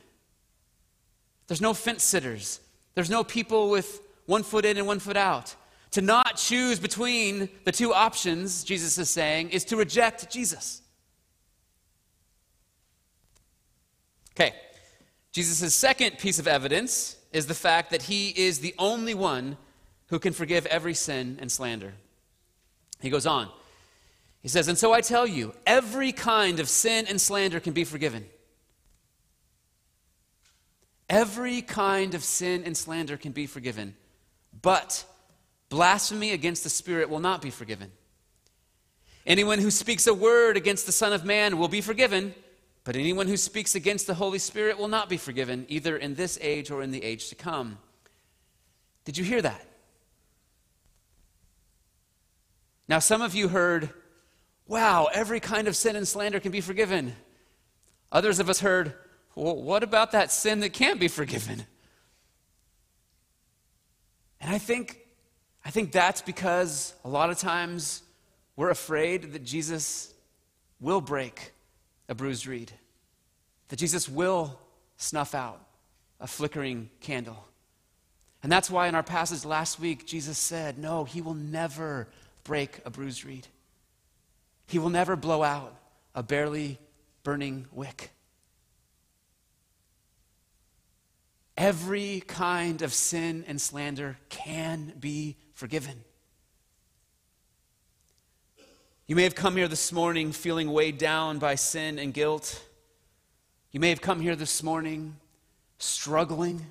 There's 1.47 1.61
no 1.61 1.75
fence 1.75 2.03
sitters. 2.03 2.61
There's 2.95 3.11
no 3.11 3.25
people 3.25 3.71
with 3.71 4.01
one 4.27 4.43
foot 4.43 4.65
in 4.65 4.77
and 4.77 4.87
one 4.87 4.99
foot 4.99 5.17
out. 5.17 5.55
To 5.93 6.03
not 6.03 6.37
choose 6.37 6.79
between 6.79 7.49
the 7.65 7.73
two 7.73 7.95
options, 7.95 8.63
Jesus 8.63 8.99
is 8.99 9.09
saying, 9.09 9.51
is 9.51 9.65
to 9.67 9.77
reject 9.77 10.31
Jesus. 10.31 10.83
Okay, 14.33 14.55
Jesus' 15.33 15.75
second 15.75 16.19
piece 16.19 16.39
of 16.39 16.47
evidence 16.47 17.17
is 17.33 17.47
the 17.47 17.55
fact 17.55 17.91
that 17.91 18.03
he 18.03 18.29
is 18.29 18.61
the 18.61 18.75
only 18.79 19.15
one 19.15 19.57
who 20.09 20.19
can 20.19 20.33
forgive 20.33 20.67
every 20.67 20.95
sin 20.95 21.39
and 21.41 21.51
slander. 21.51 21.95
He 23.01 23.11
goes 23.11 23.27
on. 23.27 23.49
He 24.43 24.49
says, 24.49 24.69
And 24.69 24.79
so 24.79 24.93
I 24.93 25.01
tell 25.01 25.27
you, 25.27 25.55
every 25.67 26.13
kind 26.13 26.61
of 26.61 26.69
sin 26.69 27.07
and 27.09 27.21
slander 27.21 27.61
can 27.61 27.73
be 27.73 27.85
forgiven. 27.85 28.27
Every 31.09 31.63
kind 31.63 32.15
of 32.15 32.23
sin 32.23 32.65
and 32.65 32.77
slander 32.77 33.17
can 33.17 33.33
be 33.33 33.47
forgiven, 33.47 33.97
but 34.61 35.05
blasphemy 35.71 36.33
against 36.33 36.65
the 36.65 36.71
Spirit 36.71 37.09
will 37.09 37.21
not 37.21 37.41
be 37.41 37.51
forgiven. 37.51 37.91
Anyone 39.27 39.59
who 39.59 39.71
speaks 39.71 40.07
a 40.07 40.15
word 40.15 40.57
against 40.57 40.87
the 40.87 40.93
Son 40.93 41.13
of 41.13 41.25
Man 41.25 41.59
will 41.59 41.69
be 41.69 41.81
forgiven, 41.81 42.35
but 42.85 42.97
anyone 42.97 43.27
who 43.27 43.37
speaks 43.37 43.75
against 43.75 44.07
the 44.07 44.15
Holy 44.15 44.39
Spirit 44.39 44.79
will 44.79 44.89
not 44.89 45.09
be 45.09 45.17
forgiven, 45.17 45.67
either 45.69 45.97
in 45.97 46.15
this 46.15 46.39
age 46.41 46.71
or 46.71 46.83
in 46.83 46.91
the 46.91 47.03
age 47.03 47.29
to 47.29 47.35
come. 47.35 47.79
Did 49.05 49.17
you 49.17 49.25
hear 49.25 49.43
that? 49.43 49.65
Now, 52.89 52.99
some 52.99 53.21
of 53.21 53.35
you 53.35 53.49
heard, 53.49 53.91
wow, 54.67 55.09
every 55.13 55.41
kind 55.41 55.69
of 55.69 55.77
sin 55.77 55.97
and 55.97 56.09
slander 56.09 56.41
can 56.41 56.53
be 56.53 56.63
forgiven. 56.63 57.15
Others 58.11 58.41
of 58.41 58.49
us 58.49 58.61
heard, 58.61 58.95
well, 59.39 59.57
what 59.57 59.83
about 59.83 60.13
that 60.13 60.33
sin 60.33 60.61
that 60.61 60.73
can't 60.73 60.99
be 60.99 61.09
forgiven? 61.09 61.65
And 64.41 64.53
I 64.53 64.59
think, 64.59 64.99
I 65.65 65.71
think 65.71 65.93
that's 65.93 66.23
because 66.23 66.95
a 67.05 67.09
lot 67.09 67.31
of 67.31 67.39
times 67.39 68.03
we're 68.57 68.71
afraid 68.71 69.33
that 69.33 69.45
Jesus 69.45 70.13
will 70.81 71.01
break 71.01 71.53
a 72.09 72.15
bruised 72.15 72.47
reed, 72.47 72.73
that 73.69 73.77
Jesus 73.77 74.09
will 74.09 74.59
snuff 74.97 75.35
out 75.35 75.61
a 76.21 76.27
flickering 76.27 76.91
candle. 77.01 77.45
And 78.43 78.51
that's 78.51 78.71
why 78.71 78.89
in 78.89 78.95
our 78.95 79.03
passage 79.03 79.45
last 79.45 79.79
week, 79.79 80.07
Jesus 80.07 80.39
said, 80.39 80.79
No, 80.79 81.05
he 81.05 81.21
will 81.21 81.35
never 81.35 82.09
break 82.45 82.81
a 82.85 82.91
bruised 82.91 83.25
reed. 83.25 83.47
He 84.67 84.79
will 84.79 84.91
never 84.91 85.17
blow 85.17 85.43
out 85.43 85.75
a 86.15 86.23
barely 86.23 86.79
burning 87.23 87.67
wick. 87.73 88.11
Every 91.59 92.21
kind 92.21 92.83
of 92.83 92.95
sin 92.95 93.45
and 93.49 93.61
slander 93.61 94.17
can 94.29 94.95
be 95.01 95.37
forgiven. 95.55 96.05
You 99.09 99.17
may 99.17 99.25
have 99.25 99.35
come 99.35 99.57
here 99.57 99.67
this 99.67 99.91
morning 99.91 100.31
feeling 100.31 100.73
weighed 100.73 100.99
down 100.99 101.41
by 101.41 101.57
sin 101.57 101.99
and 101.99 102.15
guilt. 102.15 102.65
You 103.73 103.81
may 103.81 103.89
have 103.89 104.01
come 104.01 104.21
here 104.21 104.37
this 104.37 104.63
morning 104.63 105.17
struggling 105.79 106.65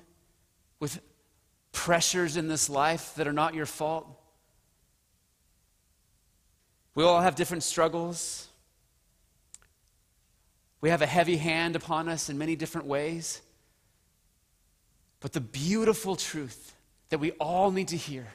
with 0.80 1.00
pressures 1.72 2.38
in 2.38 2.48
this 2.48 2.70
life 2.70 3.14
that 3.16 3.28
are 3.28 3.32
not 3.34 3.54
your 3.54 3.66
fault. 3.66 4.08
We 6.94 7.04
all 7.04 7.20
have 7.20 7.34
different 7.34 7.62
struggles. 7.62 8.48
We 10.80 10.88
have 10.88 11.02
a 11.02 11.06
heavy 11.06 11.36
hand 11.36 11.76
upon 11.76 12.08
us 12.08 12.30
in 12.30 12.38
many 12.38 12.56
different 12.56 12.86
ways. 12.86 13.42
But 15.20 15.32
the 15.32 15.40
beautiful 15.40 16.16
truth 16.16 16.74
that 17.08 17.18
we 17.18 17.32
all 17.32 17.70
need 17.70 17.88
to 17.88 17.96
hear 17.96 18.26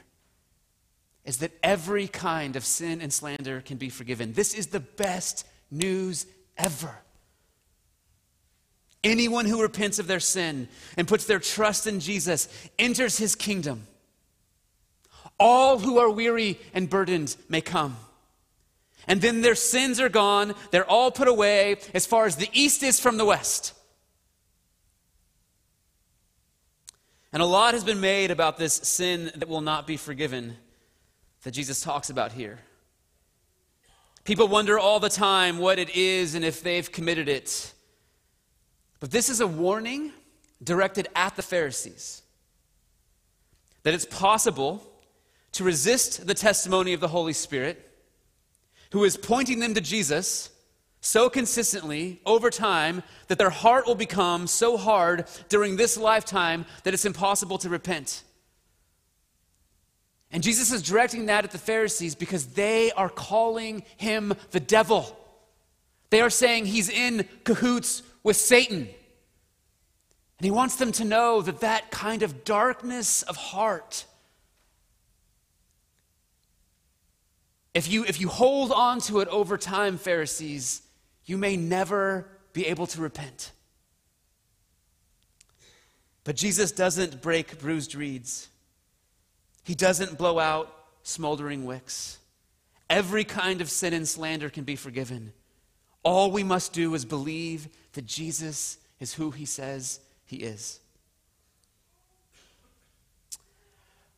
is 1.25 1.37
that 1.37 1.51
every 1.63 2.07
kind 2.07 2.55
of 2.55 2.65
sin 2.65 3.01
and 3.01 3.13
slander 3.13 3.61
can 3.61 3.77
be 3.77 3.89
forgiven. 3.89 4.33
This 4.33 4.53
is 4.53 4.67
the 4.67 4.81
best 4.81 5.47
news 5.71 6.25
ever. 6.57 6.97
Anyone 9.03 9.45
who 9.45 9.61
repents 9.61 9.99
of 9.99 10.07
their 10.07 10.19
sin 10.19 10.67
and 10.97 11.07
puts 11.07 11.25
their 11.25 11.39
trust 11.39 11.87
in 11.87 11.99
Jesus 11.99 12.47
enters 12.77 13.17
his 13.17 13.35
kingdom. 13.35 13.87
All 15.39 15.79
who 15.79 15.99
are 15.99 16.09
weary 16.09 16.59
and 16.73 16.89
burdened 16.89 17.35
may 17.49 17.61
come. 17.61 17.97
And 19.07 19.21
then 19.21 19.41
their 19.41 19.55
sins 19.55 19.99
are 19.99 20.09
gone, 20.09 20.53
they're 20.71 20.89
all 20.89 21.11
put 21.11 21.27
away 21.27 21.77
as 21.93 22.05
far 22.05 22.25
as 22.25 22.37
the 22.37 22.49
east 22.53 22.83
is 22.83 22.99
from 22.99 23.17
the 23.17 23.25
west. 23.25 23.73
And 27.33 27.41
a 27.41 27.45
lot 27.45 27.73
has 27.73 27.83
been 27.83 27.99
made 27.99 28.29
about 28.29 28.59
this 28.59 28.75
sin 28.75 29.31
that 29.35 29.49
will 29.49 29.61
not 29.61 29.87
be 29.87 29.97
forgiven 29.97 30.55
that 31.41 31.51
Jesus 31.51 31.81
talks 31.81 32.11
about 32.11 32.31
here. 32.31 32.59
People 34.23 34.47
wonder 34.47 34.77
all 34.77 34.99
the 34.99 35.09
time 35.09 35.57
what 35.57 35.79
it 35.79 35.89
is 35.95 36.35
and 36.35 36.45
if 36.45 36.61
they've 36.61 36.89
committed 36.89 37.27
it. 37.27 37.73
But 38.99 39.09
this 39.09 39.29
is 39.29 39.41
a 39.41 39.47
warning 39.47 40.11
directed 40.63 41.09
at 41.15 41.35
the 41.35 41.41
Pharisees 41.41 42.21
that 43.81 43.95
it's 43.95 44.05
possible 44.05 44.87
to 45.53 45.63
resist 45.63 46.25
the 46.25 46.33
testimony 46.33 46.93
of 46.93 47.01
the 47.01 47.07
Holy 47.07 47.33
Spirit 47.33 47.89
who 48.91 49.03
is 49.03 49.17
pointing 49.17 49.59
them 49.59 49.73
to 49.73 49.81
Jesus 49.81 50.51
so 51.05 51.29
consistently 51.29 52.21
over 52.25 52.49
time 52.49 53.03
that 53.27 53.37
their 53.37 53.49
heart 53.49 53.85
will 53.85 53.93
become 53.93 54.47
so 54.47 54.77
hard 54.77 55.25
during 55.49 55.75
this 55.75 55.97
lifetime 55.97 56.65
that 56.83 56.93
it's 56.93 57.03
impossible 57.03 57.57
to 57.57 57.69
repent. 57.69 58.23
And 60.31 60.41
Jesus 60.41 60.71
is 60.71 60.81
directing 60.81 61.25
that 61.25 61.43
at 61.43 61.51
the 61.51 61.57
Pharisees 61.57 62.15
because 62.15 62.47
they 62.47 62.91
are 62.93 63.09
calling 63.09 63.83
him 63.97 64.33
the 64.51 64.61
devil. 64.61 65.15
They 66.09 66.21
are 66.21 66.29
saying 66.29 66.65
he's 66.65 66.89
in 66.89 67.27
cahoots 67.43 68.01
with 68.23 68.37
Satan. 68.37 68.87
And 70.37 70.45
he 70.45 70.51
wants 70.51 70.77
them 70.77 70.93
to 70.93 71.03
know 71.03 71.41
that 71.41 71.59
that 71.59 71.91
kind 71.91 72.23
of 72.23 72.45
darkness 72.45 73.23
of 73.23 73.35
heart 73.35 74.05
If 77.73 77.91
you, 77.91 78.05
if 78.05 78.21
you 78.21 78.27
hold 78.27 78.71
on 78.71 78.99
to 79.01 79.19
it 79.19 79.27
over 79.29 79.57
time, 79.57 79.97
Pharisees, 79.97 80.82
you 81.25 81.37
may 81.37 81.57
never 81.57 82.27
be 82.53 82.67
able 82.67 82.87
to 82.87 83.01
repent. 83.01 83.51
But 86.23 86.35
Jesus 86.35 86.71
doesn't 86.71 87.21
break 87.21 87.59
bruised 87.59 87.95
reeds, 87.95 88.49
He 89.63 89.75
doesn't 89.75 90.17
blow 90.17 90.39
out 90.39 90.73
smoldering 91.03 91.65
wicks. 91.65 92.19
Every 92.89 93.23
kind 93.23 93.61
of 93.61 93.69
sin 93.69 93.93
and 93.93 94.07
slander 94.07 94.49
can 94.49 94.63
be 94.63 94.75
forgiven. 94.75 95.33
All 96.03 96.31
we 96.31 96.43
must 96.43 96.73
do 96.73 96.93
is 96.93 97.05
believe 97.05 97.69
that 97.93 98.05
Jesus 98.05 98.77
is 98.99 99.13
who 99.13 99.31
he 99.31 99.45
says 99.45 99.99
he 100.25 100.37
is. 100.37 100.79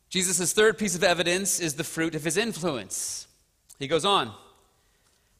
Jesus' 0.09 0.53
third 0.53 0.77
piece 0.77 0.95
of 0.95 1.03
evidence 1.03 1.59
is 1.59 1.75
the 1.75 1.83
fruit 1.83 2.15
of 2.15 2.23
his 2.23 2.37
influence. 2.37 3.27
He 3.79 3.87
goes 3.87 4.05
on 4.05 4.33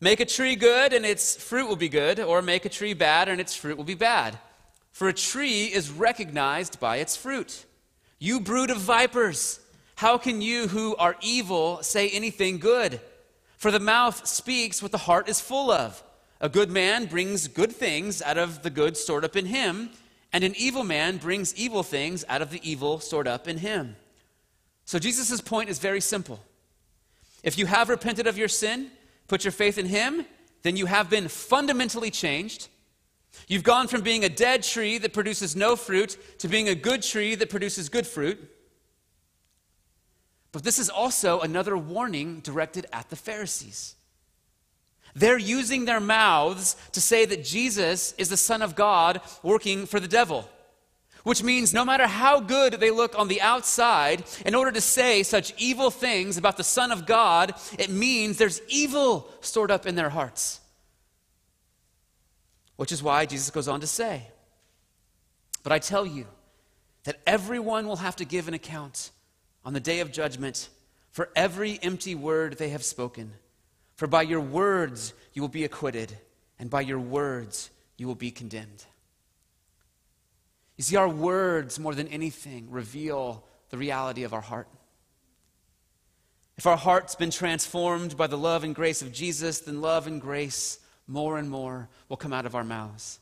Make 0.02 0.20
a 0.20 0.25
tree 0.25 0.56
good, 0.56 0.94
and 0.94 1.06
its 1.06 1.36
fruit 1.36 1.68
will 1.68 1.75
be 1.75 1.90
good, 1.90 2.20
or 2.20 2.42
make 2.42 2.66
a 2.66 2.70
tree 2.70 2.94
bad, 2.94 3.30
and 3.30 3.40
its 3.40 3.56
fruit 3.56 3.78
will 3.78 3.86
be 3.86 3.96
bad. 3.96 4.38
For 4.92 5.08
a 5.08 5.14
tree 5.14 5.66
is 5.66 5.90
recognized 5.90 6.80
by 6.80 6.98
its 6.98 7.16
fruit. 7.16 7.66
You 8.20 8.40
brood 8.40 8.70
of 8.70 8.78
vipers, 8.78 9.60
how 9.96 10.18
can 10.18 10.42
you 10.42 10.68
who 10.68 10.96
are 10.98 11.16
evil 11.22 11.82
say 11.82 12.10
anything 12.10 12.60
good? 12.60 13.00
For 13.58 13.72
the 13.72 13.80
mouth 13.80 14.28
speaks 14.28 14.82
what 14.82 14.92
the 14.92 14.98
heart 14.98 15.30
is 15.30 15.40
full 15.40 15.72
of. 15.72 16.04
A 16.42 16.50
good 16.50 16.70
man 16.70 17.06
brings 17.06 17.48
good 17.48 17.72
things 17.72 18.22
out 18.22 18.38
of 18.38 18.62
the 18.62 18.70
good 18.70 18.98
stored 18.98 19.24
up 19.24 19.36
in 19.36 19.46
him, 19.46 19.90
and 20.34 20.44
an 20.44 20.54
evil 20.58 20.84
man 20.84 21.18
brings 21.18 21.56
evil 21.56 21.82
things 21.82 22.25
out 22.28 22.42
of 22.42 22.52
the 22.52 22.60
evil 22.70 23.00
stored 23.00 23.28
up 23.28 23.48
in 23.48 23.58
him. 23.58 23.96
So 24.84 25.00
Jesus' 25.00 25.42
point 25.42 25.70
is 25.70 25.80
very 25.80 26.02
simple. 26.02 26.42
If 27.42 27.58
you 27.58 27.66
have 27.66 27.90
repented 27.90 28.28
of 28.28 28.38
your 28.38 28.50
sin, 28.50 28.92
put 29.27 29.44
your 29.44 29.51
faith 29.51 29.77
in 29.77 29.86
him, 29.86 30.25
then 30.63 30.75
you 30.75 30.86
have 30.86 31.10
been 31.10 31.27
fundamentally 31.27 32.12
changed. 32.12 32.67
You've 33.48 33.63
gone 33.63 33.88
from 33.88 34.01
being 34.01 34.24
a 34.24 34.29
dead 34.29 34.63
tree 34.63 34.98
that 34.98 35.13
produces 35.13 35.55
no 35.55 35.75
fruit 35.75 36.17
to 36.39 36.48
being 36.48 36.70
a 36.70 36.75
good 36.75 37.01
tree 37.01 37.36
that 37.36 37.50
produces 37.50 37.89
good 37.89 38.08
fruit. 38.08 38.39
But 40.51 40.63
this 40.63 40.79
is 40.79 40.89
also 40.89 41.41
another 41.41 41.77
warning 41.77 42.39
directed 42.39 42.86
at 42.94 43.10
the 43.10 43.15
Pharisees. 43.15 43.96
They're 45.13 45.38
using 45.38 45.86
their 45.86 46.00
mouths 46.00 46.75
to 46.94 47.01
say 47.01 47.25
that 47.25 47.44
Jesus 47.44 48.13
is 48.17 48.29
the 48.29 48.38
Son 48.38 48.62
of 48.62 48.75
God 48.75 49.22
working 49.44 49.86
for 49.86 50.00
the 50.00 50.08
devil. 50.08 50.50
Which 51.25 51.41
means 51.41 51.74
no 51.74 51.84
matter 51.84 52.05
how 52.05 52.39
good 52.39 52.74
they 52.74 52.91
look 52.91 53.17
on 53.17 53.27
the 53.27 53.41
outside, 53.41 54.24
in 54.46 54.53
order 54.53 54.72
to 54.72 54.79
say 54.79 55.24
such 55.24 55.55
evil 55.58 55.89
things 55.89 56.38
about 56.38 56.55
the 56.55 56.63
Son 56.63 56.91
of 56.91 57.08
God, 57.08 57.55
it 57.79 57.89
means 57.89 58.38
there's 58.38 58.62
evil 58.70 59.27
stored 59.41 59.72
up 59.72 59.88
in 59.88 59.96
their 59.96 60.12
hearts. 60.12 60.60
Which 62.75 62.91
is 62.91 63.01
why 63.01 63.25
Jesus 63.25 63.50
goes 63.50 63.67
on 63.67 63.79
to 63.82 63.88
say, 63.88 64.27
But 65.63 65.72
I 65.72 65.79
tell 65.79 66.05
you 66.05 66.27
that 67.05 67.20
everyone 67.25 67.88
will 67.88 67.96
have 67.96 68.17
to 68.17 68.25
give 68.25 68.48
an 68.48 68.53
account 68.53 69.10
on 69.65 69.74
the 69.74 69.79
day 69.79 70.01
of 70.01 70.12
judgment 70.12 70.70
for 71.10 71.29
every 71.36 71.79
empty 71.82 72.13
word 72.13 72.60
they 72.60 72.70
have 72.70 72.84
spoken. 72.84 73.34
For 73.96 74.05
by 74.05 74.22
your 74.22 74.41
words 74.41 75.15
you 75.34 75.41
will 75.41 75.50
be 75.50 75.63
acquitted, 75.63 76.15
and 76.60 76.70
by 76.70 76.82
your 76.82 77.00
words 77.00 77.72
you 77.98 78.05
will 78.05 78.13
be 78.13 78.29
condemned. 78.29 78.86
You 80.77 80.84
see, 80.84 80.96
our 80.96 81.08
words, 81.08 81.79
more 81.79 81.96
than 81.96 82.08
anything, 82.10 82.70
reveal 82.70 83.46
the 83.70 83.77
reality 83.77 84.24
of 84.24 84.34
our 84.34 84.41
heart. 84.41 84.67
If 86.58 86.65
our 86.65 86.77
heart's 86.77 87.15
been 87.15 87.32
transformed 87.32 88.15
by 88.15 88.27
the 88.27 88.38
love 88.38 88.63
and 88.63 88.74
grace 88.74 89.01
of 89.01 89.12
Jesus, 89.12 89.60
then 89.60 89.82
love 89.82 90.08
and 90.08 90.22
grace 90.22 90.79
more 91.08 91.38
and 91.38 91.50
more 91.50 91.89
will 92.10 92.17
come 92.17 92.34
out 92.34 92.46
of 92.46 92.55
our 92.55 92.63
mouths. 92.63 93.20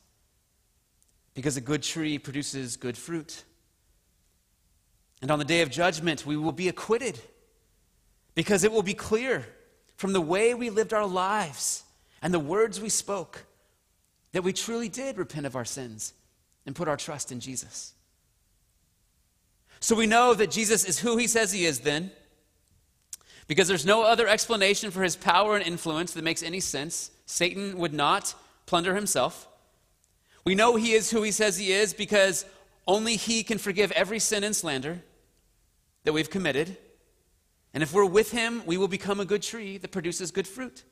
Because 1.34 1.56
a 1.56 1.60
good 1.60 1.82
tree 1.82 2.18
produces 2.18 2.76
good 2.76 2.96
fruit. 2.96 3.44
And 5.20 5.30
on 5.30 5.38
the 5.38 5.44
day 5.44 5.62
of 5.62 5.70
judgment, 5.70 6.24
we 6.26 6.36
will 6.36 6.52
be 6.52 6.68
acquitted 6.68 7.18
because 8.34 8.64
it 8.64 8.72
will 8.72 8.82
be 8.82 8.94
clear 8.94 9.46
from 9.96 10.12
the 10.12 10.20
way 10.20 10.54
we 10.54 10.70
lived 10.70 10.92
our 10.92 11.06
lives 11.06 11.84
and 12.20 12.32
the 12.32 12.40
words 12.40 12.80
we 12.80 12.88
spoke 12.88 13.44
that 14.32 14.42
we 14.42 14.52
truly 14.52 14.88
did 14.88 15.18
repent 15.18 15.46
of 15.46 15.56
our 15.56 15.64
sins 15.64 16.12
and 16.66 16.74
put 16.74 16.88
our 16.88 16.96
trust 16.96 17.30
in 17.32 17.40
Jesus. 17.40 17.94
So 19.80 19.94
we 19.94 20.06
know 20.06 20.34
that 20.34 20.50
Jesus 20.50 20.84
is 20.84 20.98
who 21.00 21.16
he 21.16 21.26
says 21.26 21.52
he 21.52 21.66
is 21.66 21.80
then, 21.80 22.10
because 23.46 23.68
there's 23.68 23.84
no 23.84 24.02
other 24.02 24.26
explanation 24.26 24.90
for 24.90 25.02
his 25.02 25.16
power 25.16 25.56
and 25.56 25.66
influence 25.66 26.14
that 26.14 26.24
makes 26.24 26.42
any 26.42 26.60
sense. 26.60 27.10
Satan 27.26 27.76
would 27.76 27.92
not 27.92 28.34
plunder 28.64 28.94
himself. 28.94 29.46
We 30.44 30.54
know 30.54 30.76
he 30.76 30.92
is 30.92 31.10
who 31.10 31.22
he 31.22 31.30
says 31.30 31.58
he 31.58 31.72
is 31.72 31.92
because 31.92 32.46
only 32.86 33.16
he 33.16 33.42
can 33.42 33.58
forgive 33.58 33.92
every 33.92 34.18
sin 34.18 34.44
and 34.44 34.56
slander 34.56 35.02
that 36.04 36.12
we've 36.12 36.30
committed. 36.30 36.76
And 37.72 37.82
if 37.82 37.92
we're 37.92 38.04
with 38.04 38.30
him, 38.30 38.62
we 38.66 38.76
will 38.76 38.88
become 38.88 39.20
a 39.20 39.24
good 39.24 39.42
tree 39.42 39.78
that 39.78 39.90
produces 39.90 40.30
good 40.30 40.46
fruit. 40.46 40.84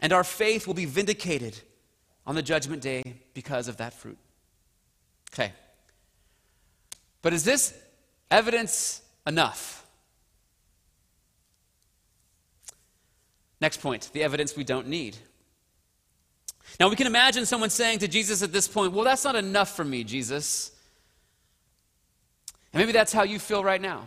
And 0.00 0.12
our 0.12 0.24
faith 0.24 0.66
will 0.66 0.74
be 0.74 0.86
vindicated 0.86 1.60
on 2.26 2.34
the 2.34 2.42
judgment 2.42 2.82
day 2.82 3.02
because 3.34 3.68
of 3.68 3.76
that 3.76 3.92
fruit. 3.92 4.18
Okay. 5.32 5.52
But 7.22 7.32
is 7.32 7.44
this 7.44 7.74
evidence 8.30 9.02
enough? 9.26 9.86
Next 13.60 13.80
point 13.80 14.10
the 14.12 14.22
evidence 14.22 14.56
we 14.56 14.64
don't 14.64 14.88
need. 14.88 15.16
Now, 16.78 16.88
we 16.88 16.96
can 16.96 17.06
imagine 17.06 17.46
someone 17.46 17.70
saying 17.70 17.98
to 18.00 18.08
Jesus 18.08 18.42
at 18.42 18.52
this 18.52 18.68
point, 18.68 18.92
Well, 18.92 19.04
that's 19.04 19.24
not 19.24 19.36
enough 19.36 19.74
for 19.74 19.84
me, 19.84 20.04
Jesus. 20.04 20.70
And 22.72 22.80
maybe 22.80 22.92
that's 22.92 23.12
how 23.12 23.24
you 23.24 23.38
feel 23.38 23.64
right 23.64 23.80
now. 23.80 24.06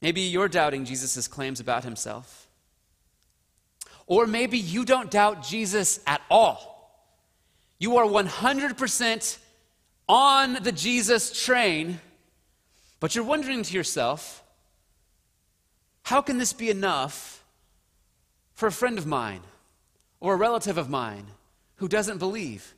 Maybe 0.00 0.22
you're 0.22 0.48
doubting 0.48 0.84
Jesus' 0.84 1.28
claims 1.28 1.60
about 1.60 1.84
himself. 1.84 2.48
Or 4.06 4.26
maybe 4.26 4.58
you 4.58 4.84
don't 4.84 5.10
doubt 5.10 5.42
Jesus 5.42 6.00
at 6.06 6.20
all. 6.30 6.77
You 7.78 7.96
are 7.96 8.04
100% 8.04 9.38
on 10.08 10.54
the 10.62 10.72
Jesus 10.72 11.44
train, 11.44 12.00
but 13.00 13.14
you're 13.14 13.24
wondering 13.24 13.62
to 13.62 13.74
yourself, 13.74 14.42
how 16.02 16.22
can 16.22 16.38
this 16.38 16.52
be 16.52 16.70
enough 16.70 17.44
for 18.54 18.66
a 18.66 18.72
friend 18.72 18.98
of 18.98 19.06
mine 19.06 19.42
or 20.20 20.34
a 20.34 20.36
relative 20.36 20.78
of 20.78 20.88
mine 20.88 21.26
who 21.76 21.88
doesn't 21.88 22.18
believe? 22.18 22.74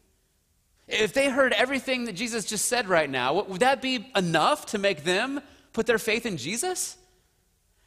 If 0.88 1.12
they 1.12 1.30
heard 1.30 1.52
everything 1.52 2.06
that 2.06 2.16
Jesus 2.16 2.44
just 2.44 2.64
said 2.64 2.88
right 2.88 3.08
now, 3.08 3.42
would 3.42 3.60
that 3.60 3.80
be 3.80 4.10
enough 4.16 4.66
to 4.66 4.78
make 4.78 5.04
them 5.04 5.40
put 5.72 5.86
their 5.86 5.98
faith 5.98 6.26
in 6.26 6.36
Jesus? 6.36 6.96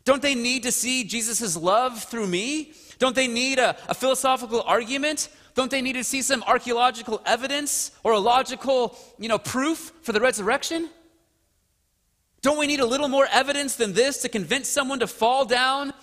Don't 0.06 0.21
they 0.21 0.36
need 0.36 0.63
to 0.63 0.71
see 0.71 1.04
Jesus' 1.04 1.56
love 1.58 2.04
through 2.04 2.28
me? 2.28 2.73
Don't 2.99 3.15
they 3.15 3.28
need 3.28 3.60
a, 3.60 3.76
a, 3.89 3.93
philosophical 3.93 4.62
argument? 4.62 5.30
Don't 5.56 5.70
they 5.70 5.82
need 5.82 5.94
to 5.94 6.04
see 6.04 6.22
some 6.22 6.44
archaeological 6.44 7.22
evidence 7.26 7.92
or 8.04 8.13
a 8.13 8.20
logical, 8.20 8.98
you 9.20 9.30
know, 9.30 9.38
proof 9.38 9.92
for 10.02 10.12
the 10.12 10.20
resurrection? 10.20 10.89
Don't 12.42 12.58
we 12.60 12.68
need 12.68 12.82
a 12.82 12.86
little 12.86 13.08
more 13.08 13.28
evidence 13.32 13.76
than 13.76 13.94
this 13.94 14.22
to 14.24 14.30
convince 14.30 14.68
someone 14.68 15.00
to 15.00 15.08
fall 15.08 15.46
down 15.46 15.94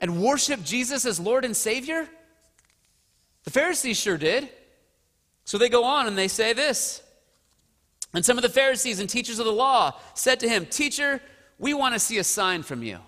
and 0.00 0.22
worship 0.22 0.62
Jesus 0.64 1.04
as 1.04 1.20
Lord 1.20 1.44
and 1.44 1.56
Savior? 1.56 2.08
The 3.44 3.50
Pharisees 3.50 3.98
sure 3.98 4.18
did. 4.18 4.48
So 5.44 5.58
they 5.58 5.68
go 5.68 5.84
on 5.84 6.08
and 6.08 6.18
they 6.18 6.28
say 6.28 6.52
this. 6.52 7.02
And 8.12 8.24
some 8.24 8.38
of 8.38 8.42
the 8.42 8.48
Pharisees 8.48 8.98
and 8.98 9.08
teachers 9.08 9.38
of 9.38 9.46
the 9.46 9.52
law 9.52 9.94
said 10.14 10.40
to 10.40 10.48
him, 10.48 10.66
Teacher, 10.66 11.20
we 11.58 11.74
want 11.74 11.94
to 11.94 12.00
see 12.00 12.18
a 12.18 12.24
sign 12.24 12.62
from 12.62 12.82
you. 12.82 12.98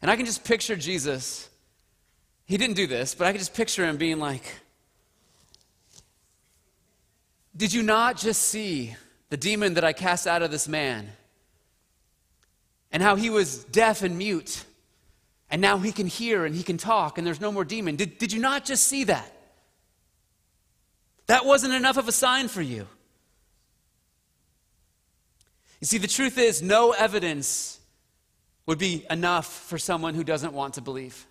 And 0.00 0.10
I 0.10 0.16
can 0.16 0.24
just 0.24 0.44
picture 0.44 0.76
Jesus. 0.76 1.49
He 2.50 2.56
didn't 2.56 2.74
do 2.74 2.88
this, 2.88 3.14
but 3.14 3.28
I 3.28 3.30
can 3.30 3.38
just 3.38 3.54
picture 3.54 3.86
him 3.86 3.96
being 3.96 4.18
like, 4.18 4.42
Did 7.56 7.72
you 7.72 7.80
not 7.80 8.16
just 8.16 8.42
see 8.42 8.96
the 9.28 9.36
demon 9.36 9.74
that 9.74 9.84
I 9.84 9.92
cast 9.92 10.26
out 10.26 10.42
of 10.42 10.50
this 10.50 10.66
man? 10.66 11.06
And 12.90 13.04
how 13.04 13.14
he 13.14 13.30
was 13.30 13.62
deaf 13.62 14.02
and 14.02 14.18
mute, 14.18 14.64
and 15.48 15.62
now 15.62 15.78
he 15.78 15.92
can 15.92 16.08
hear 16.08 16.44
and 16.44 16.52
he 16.52 16.64
can 16.64 16.76
talk, 16.76 17.18
and 17.18 17.24
there's 17.24 17.40
no 17.40 17.52
more 17.52 17.64
demon. 17.64 17.94
Did, 17.94 18.18
did 18.18 18.32
you 18.32 18.40
not 18.40 18.64
just 18.64 18.88
see 18.88 19.04
that? 19.04 19.32
That 21.26 21.46
wasn't 21.46 21.74
enough 21.74 21.98
of 21.98 22.08
a 22.08 22.12
sign 22.12 22.48
for 22.48 22.62
you. 22.62 22.88
You 25.80 25.86
see, 25.86 25.98
the 25.98 26.08
truth 26.08 26.36
is, 26.36 26.62
no 26.62 26.90
evidence 26.90 27.78
would 28.66 28.78
be 28.78 29.06
enough 29.08 29.46
for 29.46 29.78
someone 29.78 30.14
who 30.14 30.24
doesn't 30.24 30.52
want 30.52 30.74
to 30.74 30.80
believe. 30.80 31.28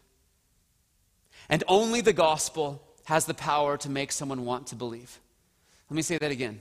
And 1.49 1.63
only 1.67 2.01
the 2.01 2.13
gospel 2.13 2.83
has 3.05 3.25
the 3.25 3.33
power 3.33 3.77
to 3.77 3.89
make 3.89 4.12
someone 4.12 4.45
want 4.45 4.67
to 4.67 4.75
believe. 4.75 5.19
Let 5.89 5.95
me 5.95 6.01
say 6.03 6.17
that 6.17 6.31
again. 6.31 6.59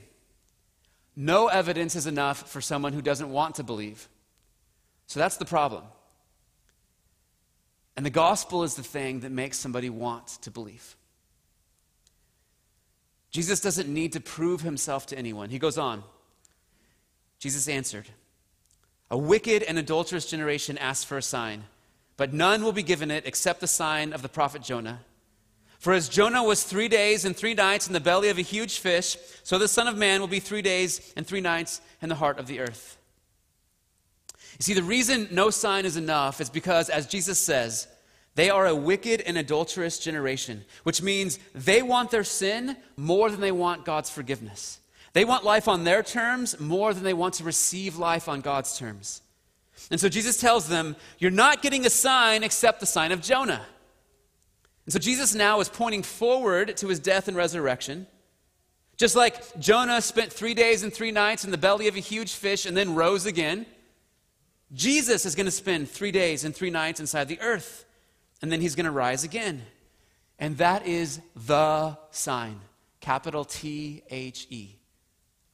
No 1.15 1.47
evidence 1.47 1.95
is 1.95 2.07
enough 2.07 2.49
for 2.49 2.61
someone 2.61 2.93
who 2.93 3.01
doesn't 3.01 3.29
want 3.29 3.55
to 3.55 3.63
believe. 3.63 4.07
So 5.05 5.19
that's 5.19 5.37
the 5.37 5.45
problem. 5.45 5.83
And 7.95 8.05
the 8.05 8.09
gospel 8.09 8.63
is 8.63 8.75
the 8.75 8.83
thing 8.83 9.19
that 9.19 9.31
makes 9.31 9.57
somebody 9.57 9.89
want 9.89 10.27
to 10.43 10.51
believe. 10.51 10.95
Jesus 13.29 13.59
doesn't 13.59 13.89
need 13.89 14.13
to 14.13 14.19
prove 14.19 14.61
himself 14.61 15.05
to 15.07 15.17
anyone. 15.17 15.49
He 15.49 15.59
goes 15.59 15.77
on. 15.77 16.03
Jesus 17.39 17.67
answered, 17.67 18.05
a 19.11 19.17
wicked 19.17 19.63
and 19.63 19.77
adulterous 19.77 20.25
generation 20.25 20.77
asks 20.77 21.03
for 21.03 21.17
a 21.17 21.21
sign, 21.21 21.63
but 22.19 22.33
none 22.33 22.65
will 22.65 22.73
be 22.73 22.83
given 22.83 23.09
it 23.11 23.25
except 23.25 23.61
the 23.61 23.67
sign 23.67 24.11
of 24.11 24.21
the 24.21 24.27
prophet 24.27 24.61
Jonah. 24.61 24.99
For 25.79 25.93
as 25.93 26.09
Jonah 26.09 26.43
was 26.43 26.63
three 26.63 26.89
days 26.89 27.23
and 27.23 27.33
three 27.33 27.53
nights 27.53 27.87
in 27.87 27.93
the 27.93 28.01
belly 28.01 28.27
of 28.27 28.37
a 28.37 28.41
huge 28.41 28.79
fish, 28.79 29.15
so 29.43 29.57
the 29.57 29.69
Son 29.69 29.87
of 29.87 29.95
Man 29.95 30.19
will 30.19 30.27
be 30.27 30.41
three 30.41 30.61
days 30.61 31.13
and 31.15 31.25
three 31.25 31.39
nights 31.39 31.79
in 32.01 32.09
the 32.09 32.15
heart 32.15 32.37
of 32.37 32.45
the 32.45 32.59
earth. 32.59 32.97
You 34.59 34.63
see, 34.63 34.73
the 34.73 34.83
reason 34.83 35.29
no 35.31 35.49
sign 35.49 35.85
is 35.85 35.95
enough 35.95 36.41
is 36.41 36.49
because, 36.49 36.89
as 36.89 37.07
Jesus 37.07 37.39
says, 37.39 37.87
they 38.35 38.49
are 38.49 38.67
a 38.67 38.75
wicked 38.75 39.21
and 39.21 39.37
adulterous 39.37 39.97
generation, 39.97 40.65
which 40.83 41.01
means 41.01 41.39
they 41.55 41.81
want 41.81 42.11
their 42.11 42.25
sin 42.25 42.75
more 42.97 43.31
than 43.31 43.39
they 43.39 43.53
want 43.53 43.85
God's 43.85 44.09
forgiveness. 44.09 44.81
They 45.13 45.23
want 45.23 45.45
life 45.45 45.69
on 45.69 45.85
their 45.85 46.03
terms 46.03 46.59
more 46.59 46.93
than 46.93 47.05
they 47.05 47.13
want 47.13 47.35
to 47.35 47.45
receive 47.45 47.95
life 47.95 48.27
on 48.27 48.41
God's 48.41 48.77
terms. 48.77 49.21
And 49.91 49.99
so 49.99 50.09
Jesus 50.09 50.39
tells 50.39 50.67
them, 50.67 50.95
You're 51.17 51.31
not 51.31 51.61
getting 51.61 51.85
a 51.85 51.89
sign 51.89 52.43
except 52.43 52.79
the 52.79 52.85
sign 52.85 53.11
of 53.11 53.21
Jonah. 53.21 53.65
And 54.85 54.93
so 54.93 54.99
Jesus 54.99 55.35
now 55.35 55.59
is 55.59 55.69
pointing 55.69 56.03
forward 56.03 56.75
to 56.77 56.87
his 56.87 56.99
death 56.99 57.27
and 57.27 57.37
resurrection. 57.37 58.07
Just 58.97 59.15
like 59.15 59.57
Jonah 59.59 60.01
spent 60.01 60.33
three 60.33 60.53
days 60.53 60.83
and 60.83 60.91
three 60.91 61.11
nights 61.11 61.45
in 61.45 61.51
the 61.51 61.57
belly 61.57 61.87
of 61.87 61.95
a 61.95 61.99
huge 61.99 62.33
fish 62.33 62.65
and 62.65 62.75
then 62.75 62.95
rose 62.95 63.25
again, 63.25 63.65
Jesus 64.73 65.25
is 65.25 65.35
going 65.35 65.45
to 65.45 65.51
spend 65.51 65.89
three 65.89 66.11
days 66.11 66.43
and 66.43 66.55
three 66.55 66.69
nights 66.69 66.99
inside 66.99 67.27
the 67.27 67.39
earth, 67.39 67.85
and 68.41 68.51
then 68.51 68.61
he's 68.61 68.75
going 68.75 68.85
to 68.85 68.91
rise 68.91 69.23
again. 69.23 69.63
And 70.37 70.57
that 70.57 70.85
is 70.85 71.19
the 71.35 71.97
sign, 72.11 72.59
capital 72.99 73.45
T 73.45 74.03
H 74.09 74.47
E. 74.49 74.75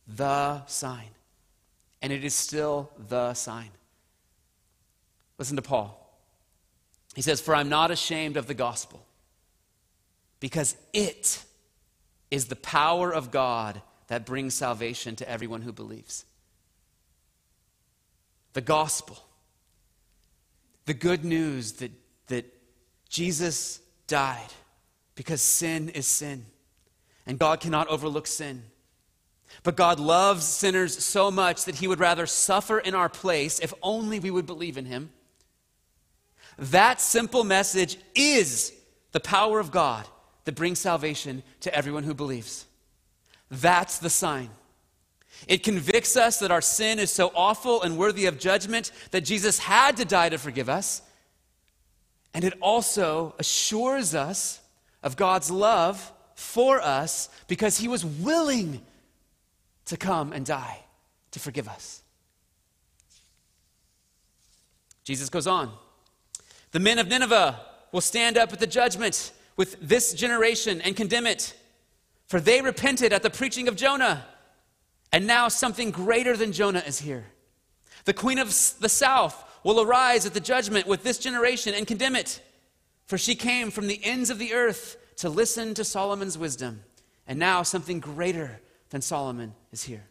The 0.07 0.65
sign. 0.65 1.09
And 2.01 2.13
it 2.13 2.23
is 2.23 2.35
still 2.35 2.91
the 3.09 3.33
sign. 3.33 3.69
Listen 5.37 5.55
to 5.55 5.61
Paul. 5.61 6.01
He 7.15 7.21
says, 7.21 7.41
For 7.41 7.55
I'm 7.55 7.69
not 7.69 7.91
ashamed 7.91 8.37
of 8.37 8.47
the 8.47 8.53
gospel 8.53 9.05
because 10.39 10.75
it 10.93 11.43
is 12.31 12.45
the 12.45 12.55
power 12.55 13.13
of 13.13 13.31
God 13.31 13.81
that 14.07 14.25
brings 14.25 14.53
salvation 14.53 15.15
to 15.17 15.29
everyone 15.29 15.61
who 15.61 15.71
believes. 15.71 16.25
The 18.53 18.61
gospel, 18.61 19.17
the 20.85 20.93
good 20.93 21.25
news 21.25 21.73
that, 21.73 21.91
that 22.27 22.45
Jesus 23.09 23.79
died 24.07 24.53
because 25.15 25.41
sin 25.41 25.89
is 25.89 26.05
sin, 26.05 26.45
and 27.25 27.39
God 27.39 27.59
cannot 27.59 27.87
overlook 27.87 28.27
sin. 28.27 28.63
But 29.63 29.75
God 29.75 29.99
loves 29.99 30.45
sinners 30.45 31.03
so 31.03 31.31
much 31.31 31.65
that 31.65 31.75
he 31.75 31.87
would 31.87 31.99
rather 31.99 32.25
suffer 32.25 32.77
in 32.79 32.93
our 32.93 33.09
place 33.09 33.59
if 33.59 33.73
only 33.81 34.19
we 34.19 34.31
would 34.31 34.45
believe 34.45 34.77
in 34.77 34.85
him. 34.85 35.09
That 36.57 37.01
simple 37.01 37.43
message 37.43 37.97
is 38.13 38.73
the 39.11 39.19
power 39.19 39.59
of 39.59 39.71
God 39.71 40.07
that 40.45 40.55
brings 40.55 40.79
salvation 40.79 41.43
to 41.61 41.75
everyone 41.75 42.03
who 42.03 42.13
believes. 42.13 42.65
That's 43.51 43.99
the 43.99 44.09
sign. 44.09 44.49
It 45.47 45.63
convicts 45.63 46.15
us 46.15 46.39
that 46.39 46.51
our 46.51 46.61
sin 46.61 46.97
is 46.97 47.11
so 47.11 47.31
awful 47.35 47.81
and 47.81 47.97
worthy 47.97 48.25
of 48.25 48.39
judgment 48.39 48.91
that 49.11 49.21
Jesus 49.21 49.59
had 49.59 49.97
to 49.97 50.05
die 50.05 50.29
to 50.29 50.37
forgive 50.37 50.69
us. 50.69 51.01
And 52.33 52.43
it 52.43 52.53
also 52.61 53.35
assures 53.37 54.15
us 54.15 54.61
of 55.03 55.15
God's 55.15 55.51
love 55.51 56.11
for 56.35 56.81
us 56.81 57.29
because 57.47 57.77
he 57.77 57.87
was 57.87 58.05
willing 58.05 58.81
to 59.85 59.97
come 59.97 60.33
and 60.33 60.45
die 60.45 60.79
to 61.31 61.39
forgive 61.39 61.67
us. 61.67 62.01
Jesus 65.03 65.29
goes 65.29 65.47
on. 65.47 65.71
The 66.75 66.81
men 66.81 66.99
of 66.99 67.07
Nineveh 67.07 67.57
will 67.93 68.01
stand 68.01 68.37
up 68.37 68.51
at 68.51 68.59
the 68.59 68.67
judgment 68.67 69.31
with 69.55 69.77
this 69.79 70.13
generation 70.13 70.81
and 70.81 70.93
condemn 70.93 71.25
it. 71.25 71.55
For 72.27 72.41
they 72.41 72.61
repented 72.61 73.13
at 73.13 73.23
the 73.23 73.29
preaching 73.29 73.69
of 73.69 73.77
Jonah, 73.77 74.25
and 75.13 75.25
now 75.25 75.47
something 75.47 75.89
greater 75.89 76.35
than 76.35 76.51
Jonah 76.51 76.83
is 76.85 76.99
here. 76.99 77.27
The 78.03 78.13
queen 78.13 78.39
of 78.39 78.49
the 78.81 78.89
south 78.89 79.41
will 79.63 79.79
arise 79.79 80.25
at 80.25 80.33
the 80.33 80.41
judgment 80.41 80.85
with 80.85 81.01
this 81.01 81.17
generation 81.17 81.73
and 81.73 81.87
condemn 81.87 82.13
it. 82.13 82.41
For 83.05 83.17
she 83.17 83.35
came 83.35 83.71
from 83.71 83.87
the 83.87 84.03
ends 84.03 84.29
of 84.29 84.37
the 84.37 84.53
earth 84.53 84.97
to 85.19 85.29
listen 85.29 85.75
to 85.75 85.85
Solomon's 85.85 86.37
wisdom, 86.37 86.81
and 87.25 87.39
now 87.39 87.63
something 87.63 88.01
greater 88.01 88.59
than 88.89 88.99
Solomon 88.99 89.55
is 89.71 89.83
here. 89.83 90.03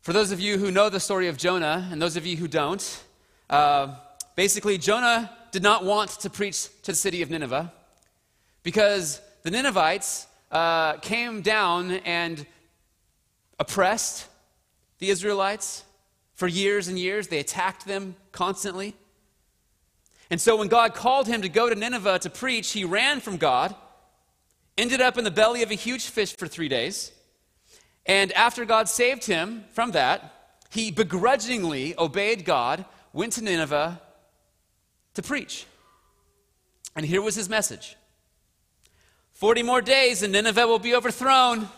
For 0.00 0.14
those 0.14 0.32
of 0.32 0.40
you 0.40 0.56
who 0.56 0.70
know 0.70 0.88
the 0.88 1.00
story 1.00 1.28
of 1.28 1.36
Jonah, 1.36 1.86
and 1.92 2.00
those 2.00 2.16
of 2.16 2.24
you 2.24 2.38
who 2.38 2.48
don't, 2.48 3.04
uh, 3.50 3.94
basically, 4.34 4.78
Jonah 4.78 5.30
did 5.50 5.62
not 5.62 5.84
want 5.84 6.10
to 6.10 6.30
preach 6.30 6.68
to 6.82 6.92
the 6.92 6.96
city 6.96 7.22
of 7.22 7.30
Nineveh 7.30 7.72
because 8.62 9.20
the 9.42 9.50
Ninevites 9.50 10.26
uh, 10.50 10.94
came 10.98 11.42
down 11.42 11.90
and 11.90 12.46
oppressed 13.58 14.28
the 14.98 15.10
Israelites 15.10 15.84
for 16.34 16.48
years 16.48 16.88
and 16.88 16.98
years. 16.98 17.28
They 17.28 17.38
attacked 17.38 17.86
them 17.86 18.16
constantly. 18.32 18.94
And 20.30 20.40
so 20.40 20.56
when 20.56 20.68
God 20.68 20.94
called 20.94 21.26
him 21.26 21.42
to 21.42 21.48
go 21.48 21.68
to 21.68 21.74
Nineveh 21.74 22.20
to 22.20 22.30
preach, 22.30 22.72
he 22.72 22.84
ran 22.84 23.20
from 23.20 23.36
God, 23.36 23.74
ended 24.78 25.02
up 25.02 25.18
in 25.18 25.24
the 25.24 25.30
belly 25.30 25.62
of 25.62 25.70
a 25.70 25.74
huge 25.74 26.06
fish 26.06 26.34
for 26.34 26.48
three 26.48 26.68
days. 26.68 27.12
And 28.06 28.32
after 28.32 28.64
God 28.64 28.88
saved 28.88 29.26
him 29.26 29.64
from 29.72 29.90
that, 29.90 30.56
he 30.70 30.90
begrudgingly 30.90 31.94
obeyed 31.98 32.44
God, 32.46 32.86
went 33.12 33.34
to 33.34 33.44
Nineveh, 33.44 34.00
to 35.14 35.22
preach. 35.22 35.66
And 36.94 37.06
here 37.06 37.22
was 37.22 37.34
his 37.34 37.48
message 37.48 37.96
40 39.34 39.62
more 39.62 39.82
days 39.82 40.22
and 40.22 40.32
Nineveh 40.32 40.66
will 40.66 40.78
be 40.78 40.94
overthrown. 40.94 41.68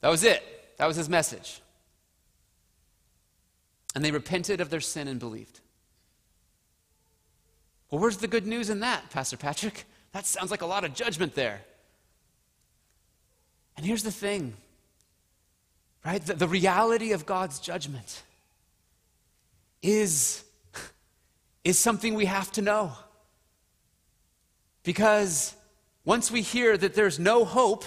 That 0.00 0.08
was 0.08 0.24
it. 0.24 0.42
That 0.78 0.86
was 0.86 0.96
his 0.96 1.08
message. 1.08 1.60
And 3.94 4.04
they 4.04 4.10
repented 4.10 4.60
of 4.60 4.68
their 4.68 4.80
sin 4.80 5.06
and 5.06 5.20
believed. 5.20 5.60
Well, 7.90 8.00
where's 8.00 8.16
the 8.16 8.26
good 8.26 8.46
news 8.46 8.68
in 8.68 8.80
that, 8.80 9.10
Pastor 9.10 9.36
Patrick? 9.36 9.84
That 10.12 10.26
sounds 10.26 10.50
like 10.50 10.62
a 10.62 10.66
lot 10.66 10.84
of 10.84 10.94
judgment 10.94 11.34
there. 11.34 11.60
And 13.76 13.86
here's 13.86 14.02
the 14.02 14.10
thing, 14.10 14.54
right? 16.04 16.20
The, 16.24 16.34
the 16.34 16.48
reality 16.48 17.12
of 17.12 17.26
God's 17.26 17.60
judgment 17.60 18.22
is, 19.82 20.44
is 21.64 21.78
something 21.78 22.14
we 22.14 22.26
have 22.26 22.50
to 22.52 22.62
know. 22.62 22.92
Because 24.84 25.54
once 26.04 26.30
we 26.30 26.42
hear 26.42 26.76
that 26.76 26.94
there's 26.94 27.18
no 27.18 27.44
hope, 27.44 27.84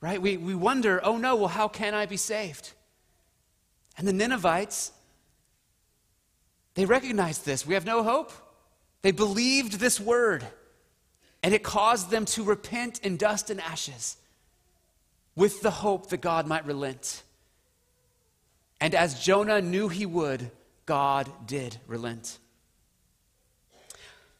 right, 0.00 0.20
we, 0.20 0.36
we 0.36 0.54
wonder, 0.54 1.00
oh 1.04 1.16
no, 1.16 1.36
well, 1.36 1.48
how 1.48 1.68
can 1.68 1.94
I 1.94 2.06
be 2.06 2.16
saved? 2.16 2.72
And 3.96 4.06
the 4.06 4.12
Ninevites, 4.12 4.92
they 6.74 6.84
recognized 6.84 7.44
this. 7.44 7.66
We 7.66 7.74
have 7.74 7.84
no 7.84 8.02
hope. 8.02 8.32
They 9.02 9.12
believed 9.12 9.74
this 9.74 10.00
word, 10.00 10.46
and 11.42 11.54
it 11.54 11.62
caused 11.62 12.10
them 12.10 12.24
to 12.26 12.42
repent 12.42 13.00
in 13.00 13.16
dust 13.16 13.50
and 13.50 13.60
ashes 13.60 14.16
with 15.36 15.62
the 15.62 15.70
hope 15.70 16.10
that 16.10 16.20
God 16.20 16.46
might 16.46 16.66
relent. 16.66 17.22
And 18.80 18.94
as 18.94 19.20
Jonah 19.20 19.60
knew 19.60 19.88
he 19.88 20.06
would, 20.06 20.50
God 20.86 21.30
did 21.46 21.78
relent. 21.86 22.38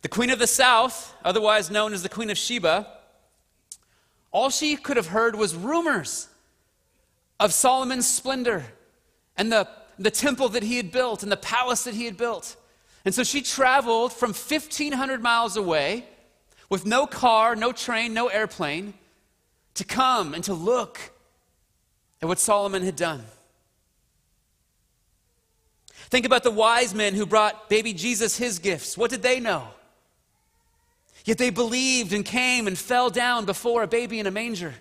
The 0.03 0.09
queen 0.09 0.31
of 0.31 0.39
the 0.39 0.47
south, 0.47 1.15
otherwise 1.25 1.71
known 1.71 1.93
as 1.93 2.03
the 2.03 2.09
queen 2.09 2.31
of 2.31 2.39
Sheba, 2.39 2.87
all 4.31 4.51
she 4.51 4.77
could 4.77 4.97
have 4.97 5.09
heard 5.09 5.35
was 5.35 5.55
rumors 5.55 6.29
of 7.41 7.53
Solomon's 7.53 8.07
splendor 8.07 8.65
and 9.37 9.51
the, 9.51 9.69
the 9.99 10.11
temple 10.11 10.49
that 10.51 10.63
he 10.63 10.77
had 10.77 10.93
built 10.93 11.23
and 11.23 11.33
the 11.33 11.37
palace 11.37 11.85
that 11.85 11.95
he 11.95 12.05
had 12.05 12.17
built. 12.17 12.57
And 13.05 13.15
so 13.15 13.25
she 13.25 13.43
traveled 13.43 14.13
from 14.13 14.31
1,500 14.31 15.23
miles 15.23 15.57
away 15.57 16.05
with 16.69 16.85
no 16.85 17.07
car, 17.07 17.57
no 17.57 17.73
train, 17.73 18.13
no 18.13 18.29
airplane 18.29 18.95
to 19.75 19.85
come 19.85 20.35
and 20.35 20.45
to 20.45 20.55
look 20.55 20.99
at 22.21 22.29
what 22.29 22.39
Solomon 22.39 22.83
had 22.83 22.97
done. 22.97 23.25
Think 26.11 26.25
about 26.25 26.43
the 26.43 26.51
wise 26.51 26.95
men 26.95 27.15
who 27.15 27.27
brought 27.27 27.69
baby 27.69 27.93
Jesus 27.93 28.37
his 28.37 28.59
gifts. 28.59 28.97
What 28.97 29.11
did 29.11 29.23
they 29.23 29.41
know? 29.41 29.69
Yet 31.25 31.37
they 31.37 31.51
believed 31.51 32.15
and 32.15 32.25
came 32.25 32.67
and 32.67 32.79
fell 32.79 33.11
down 33.11 33.45
before 33.45 33.83
a 33.83 33.87
baby 33.87 34.19
in 34.19 34.27
a 34.27 34.31
manger. 34.31 34.75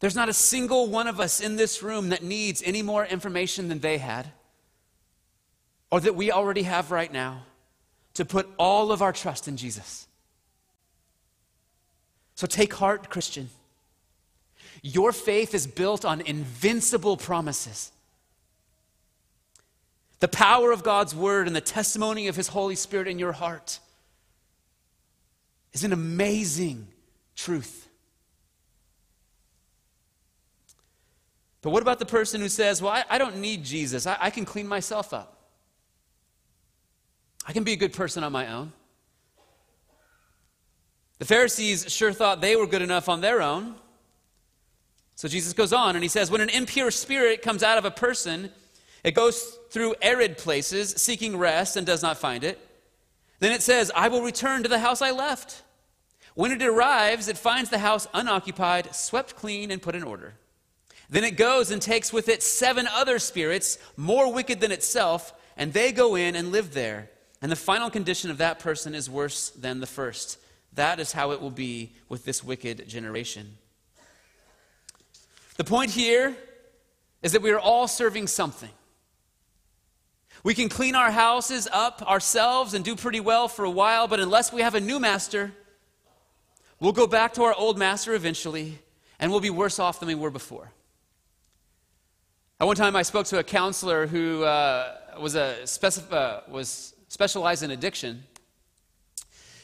There's 0.00 0.16
not 0.16 0.28
a 0.28 0.32
single 0.32 0.88
one 0.88 1.06
of 1.06 1.20
us 1.20 1.40
in 1.40 1.54
this 1.54 1.80
room 1.80 2.08
that 2.08 2.24
needs 2.24 2.60
any 2.64 2.82
more 2.82 3.06
information 3.06 3.68
than 3.68 3.78
they 3.78 3.98
had, 3.98 4.32
or 5.92 6.00
that 6.00 6.16
we 6.16 6.32
already 6.32 6.64
have 6.64 6.90
right 6.90 7.12
now, 7.12 7.44
to 8.14 8.24
put 8.24 8.48
all 8.58 8.90
of 8.90 9.00
our 9.00 9.12
trust 9.12 9.46
in 9.46 9.56
Jesus. 9.56 10.08
So 12.34 12.48
take 12.48 12.74
heart, 12.74 13.08
Christian. 13.10 13.50
Your 14.82 15.12
faith 15.12 15.54
is 15.54 15.68
built 15.68 16.04
on 16.04 16.20
invincible 16.22 17.16
promises. 17.16 17.92
The 20.22 20.28
power 20.28 20.70
of 20.70 20.84
God's 20.84 21.16
word 21.16 21.48
and 21.48 21.56
the 21.56 21.60
testimony 21.60 22.28
of 22.28 22.36
his 22.36 22.46
Holy 22.46 22.76
Spirit 22.76 23.08
in 23.08 23.18
your 23.18 23.32
heart 23.32 23.80
is 25.72 25.82
an 25.82 25.92
amazing 25.92 26.86
truth. 27.34 27.88
But 31.60 31.70
what 31.70 31.82
about 31.82 31.98
the 31.98 32.06
person 32.06 32.40
who 32.40 32.48
says, 32.48 32.80
Well, 32.80 32.92
I, 32.92 33.02
I 33.10 33.18
don't 33.18 33.38
need 33.38 33.64
Jesus, 33.64 34.06
I, 34.06 34.16
I 34.20 34.30
can 34.30 34.44
clean 34.44 34.68
myself 34.68 35.12
up? 35.12 35.42
I 37.44 37.52
can 37.52 37.64
be 37.64 37.72
a 37.72 37.76
good 37.76 37.92
person 37.92 38.22
on 38.22 38.30
my 38.30 38.46
own. 38.46 38.72
The 41.18 41.24
Pharisees 41.24 41.92
sure 41.92 42.12
thought 42.12 42.40
they 42.40 42.54
were 42.54 42.68
good 42.68 42.82
enough 42.82 43.08
on 43.08 43.22
their 43.22 43.42
own. 43.42 43.74
So 45.16 45.26
Jesus 45.26 45.52
goes 45.52 45.72
on 45.72 45.96
and 45.96 46.04
he 46.04 46.08
says, 46.08 46.30
When 46.30 46.40
an 46.40 46.48
impure 46.48 46.92
spirit 46.92 47.42
comes 47.42 47.64
out 47.64 47.76
of 47.76 47.84
a 47.84 47.90
person, 47.90 48.52
it 49.02 49.16
goes 49.16 49.58
through 49.72 49.94
arid 50.02 50.36
places, 50.36 50.90
seeking 50.98 51.34
rest, 51.34 51.78
and 51.78 51.86
does 51.86 52.02
not 52.02 52.18
find 52.18 52.44
it. 52.44 52.60
Then 53.38 53.52
it 53.52 53.62
says, 53.62 53.90
I 53.96 54.08
will 54.08 54.20
return 54.20 54.62
to 54.62 54.68
the 54.68 54.78
house 54.78 55.00
I 55.00 55.12
left. 55.12 55.62
When 56.34 56.52
it 56.52 56.62
arrives, 56.62 57.26
it 57.26 57.38
finds 57.38 57.70
the 57.70 57.78
house 57.78 58.06
unoccupied, 58.12 58.94
swept 58.94 59.34
clean, 59.34 59.70
and 59.70 59.80
put 59.80 59.94
in 59.94 60.02
order. 60.02 60.34
Then 61.08 61.24
it 61.24 61.38
goes 61.38 61.70
and 61.70 61.80
takes 61.80 62.12
with 62.12 62.28
it 62.28 62.42
seven 62.42 62.86
other 62.86 63.18
spirits, 63.18 63.78
more 63.96 64.30
wicked 64.30 64.60
than 64.60 64.72
itself, 64.72 65.32
and 65.56 65.72
they 65.72 65.90
go 65.90 66.16
in 66.16 66.36
and 66.36 66.52
live 66.52 66.74
there. 66.74 67.08
And 67.40 67.50
the 67.50 67.56
final 67.56 67.88
condition 67.88 68.30
of 68.30 68.38
that 68.38 68.58
person 68.58 68.94
is 68.94 69.08
worse 69.08 69.48
than 69.50 69.80
the 69.80 69.86
first. 69.86 70.38
That 70.74 71.00
is 71.00 71.12
how 71.12 71.30
it 71.30 71.40
will 71.40 71.50
be 71.50 71.92
with 72.10 72.26
this 72.26 72.44
wicked 72.44 72.86
generation. 72.90 73.56
The 75.56 75.64
point 75.64 75.92
here 75.92 76.36
is 77.22 77.32
that 77.32 77.40
we 77.40 77.52
are 77.52 77.58
all 77.58 77.88
serving 77.88 78.26
something. 78.26 78.70
We 80.44 80.54
can 80.54 80.68
clean 80.68 80.96
our 80.96 81.12
houses 81.12 81.68
up 81.72 82.02
ourselves 82.02 82.74
and 82.74 82.84
do 82.84 82.96
pretty 82.96 83.20
well 83.20 83.46
for 83.46 83.64
a 83.64 83.70
while, 83.70 84.08
but 84.08 84.18
unless 84.18 84.52
we 84.52 84.62
have 84.62 84.74
a 84.74 84.80
new 84.80 84.98
master, 84.98 85.52
we'll 86.80 86.92
go 86.92 87.06
back 87.06 87.34
to 87.34 87.44
our 87.44 87.54
old 87.54 87.78
master 87.78 88.12
eventually, 88.14 88.78
and 89.20 89.30
we'll 89.30 89.40
be 89.40 89.50
worse 89.50 89.78
off 89.78 90.00
than 90.00 90.08
we 90.08 90.16
were 90.16 90.30
before. 90.30 90.72
At 92.60 92.66
one 92.66 92.74
time, 92.74 92.96
I 92.96 93.02
spoke 93.02 93.26
to 93.26 93.38
a 93.38 93.44
counselor 93.44 94.08
who 94.08 94.42
uh, 94.42 94.96
was, 95.20 95.36
a 95.36 95.58
specif- 95.62 96.12
uh, 96.12 96.40
was 96.48 96.94
specialized 97.06 97.62
in 97.62 97.70
addiction. 97.70 98.24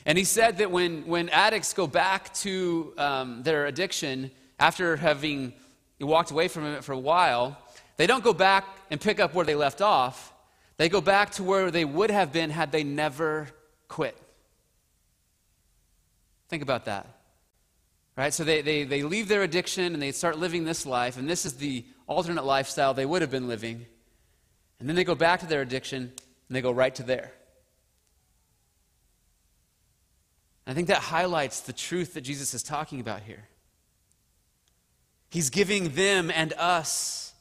And 0.07 0.17
he 0.17 0.25
said 0.25 0.59
that 0.59 0.71
when, 0.71 1.07
when 1.07 1.29
addicts 1.31 1.73
go 1.75 1.87
back 1.87 2.33
to 2.35 2.95
um, 2.99 3.43
their 3.43 3.67
addiction 3.67 4.31
after 4.61 4.97
having 4.97 5.55
walked 6.01 6.31
away 6.31 6.47
from 6.49 6.65
it 6.67 6.85
for 6.85 6.93
a 6.93 6.99
while, 6.99 7.59
they 7.97 8.07
don't 8.07 8.23
go 8.23 8.33
back 8.33 8.65
and 8.91 9.01
pick 9.01 9.19
up 9.19 9.35
where 9.35 9.45
they 9.45 9.57
left 9.57 9.81
off. 9.81 10.33
They 10.79 10.89
go 10.89 11.01
back 11.01 11.33
to 11.33 11.43
where 11.43 11.71
they 11.71 11.85
would 11.85 12.11
have 12.11 12.33
been 12.33 12.51
had 12.51 12.73
they 12.73 12.85
never 12.85 13.49
quit. 13.89 14.17
Think 16.49 16.63
about 16.63 16.87
that. 16.87 17.07
Right? 18.17 18.33
So 18.33 18.43
they, 18.43 18.63
they, 18.63 18.85
they 18.85 19.03
leave 19.03 19.29
their 19.29 19.43
addiction 19.43 19.93
and 19.93 20.03
they 20.03 20.13
start 20.13 20.39
living 20.39 20.65
this 20.65 20.87
life, 20.87 21.19
and 21.19 21.29
this 21.29 21.45
is 21.45 21.55
the 21.55 21.85
alternate 22.07 22.45
lifestyle 22.45 22.95
they 22.95 23.07
would 23.07 23.23
have 23.23 23.31
been 23.31 23.49
living. 23.49 23.87
And 24.81 24.89
then 24.89 24.97
they 24.97 25.05
go 25.05 25.15
back 25.15 25.41
to 25.41 25.47
their 25.47 25.63
addiction 25.63 26.01
and 26.03 26.57
they 26.57 26.63
go 26.63 26.71
right 26.71 26.95
to 26.95 27.03
there. 27.03 27.33
I 30.67 30.75
think 30.75 30.89
that 30.89 30.99
highlights 30.99 31.61
the 31.61 31.73
truth 31.73 32.15
that 32.15 32.21
Jesus 32.21 32.55
is 32.55 32.63
talking 32.63 33.01
about 33.01 33.23
here. 33.23 33.49
He's 35.31 35.51
giving 35.51 35.91
them 35.91 36.31
and 36.31 36.53
us 36.55 37.33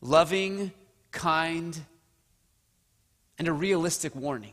loving, 0.00 0.72
kind, 1.10 1.78
and 3.38 3.48
a 3.48 3.52
realistic 3.52 4.14
warning. 4.14 4.52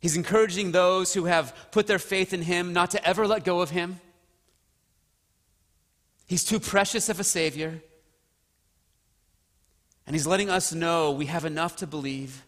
He's 0.00 0.16
encouraging 0.16 0.72
those 0.72 1.14
who 1.14 1.24
have 1.24 1.54
put 1.70 1.86
their 1.86 1.98
faith 1.98 2.32
in 2.32 2.42
him 2.42 2.72
not 2.72 2.92
to 2.92 3.04
ever 3.04 3.26
let 3.26 3.44
go 3.44 3.60
of 3.60 3.70
him. 3.70 4.00
He's 6.26 6.44
too 6.44 6.60
precious 6.60 7.08
of 7.08 7.18
a 7.18 7.24
Savior. 7.24 7.80
And 10.06 10.14
he's 10.14 10.26
letting 10.26 10.50
us 10.50 10.72
know 10.72 11.10
we 11.10 11.26
have 11.26 11.44
enough 11.44 11.76
to 11.76 11.86
believe 11.86 12.44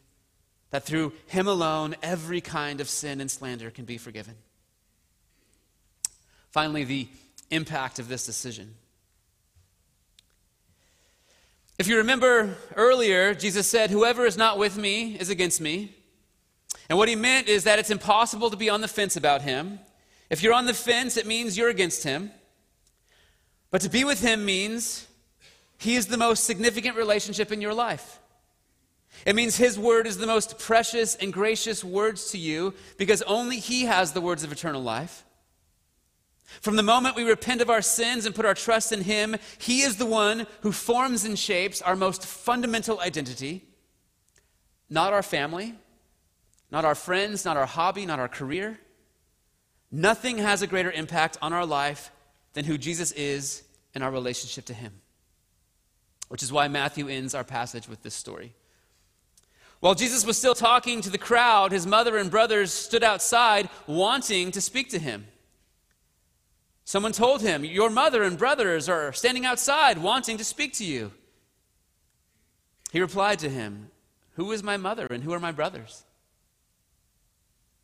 that 0.70 0.84
through 0.84 1.12
him 1.26 1.48
alone, 1.48 1.96
every 2.02 2.40
kind 2.40 2.80
of 2.80 2.88
sin 2.88 3.20
and 3.20 3.30
slander 3.30 3.70
can 3.70 3.84
be 3.84 3.98
forgiven. 3.98 4.36
Finally, 6.50 6.84
the 6.84 7.08
impact 7.50 7.98
of 7.98 8.08
this 8.08 8.24
decision. 8.24 8.74
If 11.80 11.88
you 11.88 11.96
remember 11.96 12.58
earlier, 12.76 13.32
Jesus 13.32 13.66
said, 13.66 13.88
Whoever 13.88 14.26
is 14.26 14.36
not 14.36 14.58
with 14.58 14.76
me 14.76 15.16
is 15.18 15.30
against 15.30 15.62
me. 15.62 15.94
And 16.90 16.98
what 16.98 17.08
he 17.08 17.16
meant 17.16 17.48
is 17.48 17.64
that 17.64 17.78
it's 17.78 17.88
impossible 17.88 18.50
to 18.50 18.56
be 18.58 18.68
on 18.68 18.82
the 18.82 18.86
fence 18.86 19.16
about 19.16 19.40
him. 19.40 19.80
If 20.28 20.42
you're 20.42 20.52
on 20.52 20.66
the 20.66 20.74
fence, 20.74 21.16
it 21.16 21.26
means 21.26 21.56
you're 21.56 21.70
against 21.70 22.02
him. 22.02 22.32
But 23.70 23.80
to 23.80 23.88
be 23.88 24.04
with 24.04 24.20
him 24.20 24.44
means 24.44 25.08
he 25.78 25.96
is 25.96 26.08
the 26.08 26.18
most 26.18 26.44
significant 26.44 26.98
relationship 26.98 27.50
in 27.50 27.62
your 27.62 27.72
life. 27.72 28.18
It 29.24 29.34
means 29.34 29.56
his 29.56 29.78
word 29.78 30.06
is 30.06 30.18
the 30.18 30.26
most 30.26 30.58
precious 30.58 31.14
and 31.14 31.32
gracious 31.32 31.82
words 31.82 32.30
to 32.32 32.36
you 32.36 32.74
because 32.98 33.22
only 33.22 33.58
he 33.58 33.86
has 33.86 34.12
the 34.12 34.20
words 34.20 34.44
of 34.44 34.52
eternal 34.52 34.82
life. 34.82 35.24
From 36.60 36.76
the 36.76 36.82
moment 36.82 37.16
we 37.16 37.22
repent 37.22 37.60
of 37.60 37.70
our 37.70 37.82
sins 37.82 38.26
and 38.26 38.34
put 38.34 38.44
our 38.44 38.54
trust 38.54 38.92
in 38.92 39.02
Him, 39.02 39.36
He 39.58 39.82
is 39.82 39.96
the 39.96 40.06
one 40.06 40.46
who 40.62 40.72
forms 40.72 41.24
and 41.24 41.38
shapes 41.38 41.80
our 41.80 41.96
most 41.96 42.26
fundamental 42.26 43.00
identity. 43.00 43.64
Not 44.88 45.12
our 45.12 45.22
family, 45.22 45.74
not 46.70 46.84
our 46.84 46.94
friends, 46.94 47.44
not 47.44 47.56
our 47.56 47.66
hobby, 47.66 48.04
not 48.04 48.18
our 48.18 48.28
career. 48.28 48.78
Nothing 49.92 50.38
has 50.38 50.62
a 50.62 50.66
greater 50.66 50.90
impact 50.90 51.38
on 51.40 51.52
our 51.52 51.66
life 51.66 52.10
than 52.52 52.64
who 52.64 52.76
Jesus 52.76 53.12
is 53.12 53.62
and 53.94 54.02
our 54.02 54.10
relationship 54.10 54.66
to 54.66 54.74
Him. 54.74 54.92
Which 56.28 56.42
is 56.42 56.52
why 56.52 56.68
Matthew 56.68 57.08
ends 57.08 57.34
our 57.34 57.44
passage 57.44 57.88
with 57.88 58.02
this 58.02 58.14
story. 58.14 58.54
While 59.80 59.94
Jesus 59.94 60.26
was 60.26 60.36
still 60.36 60.54
talking 60.54 61.00
to 61.00 61.10
the 61.10 61.18
crowd, 61.18 61.72
his 61.72 61.86
mother 61.86 62.18
and 62.18 62.30
brothers 62.30 62.70
stood 62.70 63.02
outside 63.02 63.70
wanting 63.86 64.50
to 64.50 64.60
speak 64.60 64.90
to 64.90 64.98
him. 64.98 65.26
Someone 66.90 67.12
told 67.12 67.40
him, 67.40 67.64
Your 67.64 67.88
mother 67.88 68.24
and 68.24 68.36
brothers 68.36 68.88
are 68.88 69.12
standing 69.12 69.46
outside 69.46 69.96
wanting 69.96 70.38
to 70.38 70.44
speak 70.44 70.72
to 70.72 70.84
you. 70.84 71.12
He 72.90 73.00
replied 73.00 73.38
to 73.38 73.48
him, 73.48 73.92
Who 74.32 74.50
is 74.50 74.64
my 74.64 74.76
mother 74.76 75.06
and 75.06 75.22
who 75.22 75.32
are 75.32 75.38
my 75.38 75.52
brothers? 75.52 76.02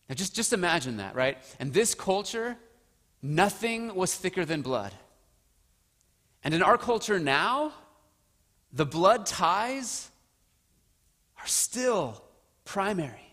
Now, 0.08 0.16
just, 0.16 0.34
just 0.34 0.52
imagine 0.52 0.96
that, 0.96 1.14
right? 1.14 1.38
In 1.60 1.70
this 1.70 1.94
culture, 1.94 2.56
nothing 3.22 3.94
was 3.94 4.12
thicker 4.12 4.44
than 4.44 4.62
blood. 4.62 4.92
And 6.42 6.52
in 6.52 6.60
our 6.60 6.76
culture 6.76 7.20
now, 7.20 7.74
the 8.72 8.86
blood 8.86 9.24
ties 9.24 10.10
are 11.40 11.46
still 11.46 12.24
primary. 12.64 13.32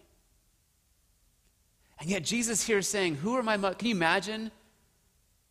And 2.00 2.12
yet, 2.12 2.24
Jesus 2.24 2.64
here 2.64 2.78
is 2.78 2.88
saying, 2.88 3.16
Who 3.16 3.36
are 3.38 3.42
my 3.42 3.58
mother? 3.58 3.74
Can 3.74 3.88
you 3.88 3.96
imagine? 3.96 4.52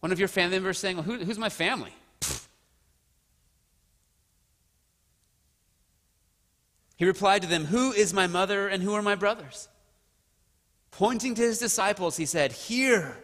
One 0.02 0.10
of 0.10 0.18
your 0.18 0.26
family 0.26 0.56
members 0.56 0.80
saying, 0.80 0.96
well, 0.96 1.04
who, 1.04 1.18
Who's 1.18 1.38
my 1.38 1.48
family? 1.48 1.94
He 6.96 7.04
replied 7.04 7.42
to 7.42 7.48
them, 7.48 7.66
Who 7.66 7.92
is 7.92 8.12
my 8.12 8.26
mother 8.26 8.66
and 8.66 8.82
who 8.82 8.94
are 8.94 9.02
my 9.02 9.14
brothers? 9.14 9.68
Pointing 10.90 11.36
to 11.36 11.42
his 11.42 11.58
disciples, 11.58 12.16
he 12.16 12.26
said, 12.26 12.50
Here, 12.50 13.16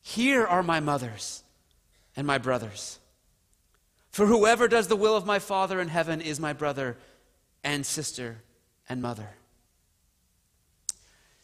here 0.00 0.46
are 0.46 0.62
my 0.62 0.78
mothers 0.78 1.42
and 2.14 2.24
my 2.24 2.38
brothers. 2.38 3.00
For 4.10 4.26
whoever 4.26 4.68
does 4.68 4.86
the 4.86 4.96
will 4.96 5.16
of 5.16 5.26
my 5.26 5.40
Father 5.40 5.80
in 5.80 5.88
heaven 5.88 6.20
is 6.20 6.38
my 6.38 6.52
brother 6.52 6.96
and 7.64 7.84
sister 7.84 8.42
and 8.88 9.02
mother. 9.02 9.30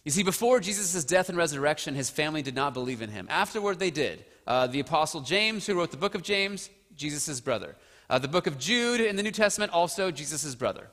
You 0.04 0.10
see, 0.10 0.24
before 0.24 0.58
Jesus' 0.58 1.04
death 1.04 1.28
and 1.28 1.38
resurrection, 1.38 1.94
his 1.94 2.10
family 2.10 2.42
did 2.42 2.56
not 2.56 2.74
believe 2.74 3.02
in 3.02 3.10
him. 3.10 3.26
Afterward, 3.30 3.78
they 3.78 3.90
did. 3.90 4.24
Uh, 4.46 4.66
the 4.66 4.80
Apostle 4.80 5.20
James, 5.20 5.66
who 5.66 5.74
wrote 5.74 5.92
the 5.92 5.96
book 5.96 6.16
of 6.16 6.22
James, 6.22 6.70
Jesus' 6.96 7.40
brother. 7.40 7.76
Uh, 8.10 8.18
the 8.18 8.28
book 8.28 8.48
of 8.48 8.58
Jude 8.58 9.00
in 9.00 9.14
the 9.14 9.22
New 9.22 9.30
Testament, 9.30 9.72
also 9.72 10.10
Jesus' 10.10 10.54
brother. 10.56 10.88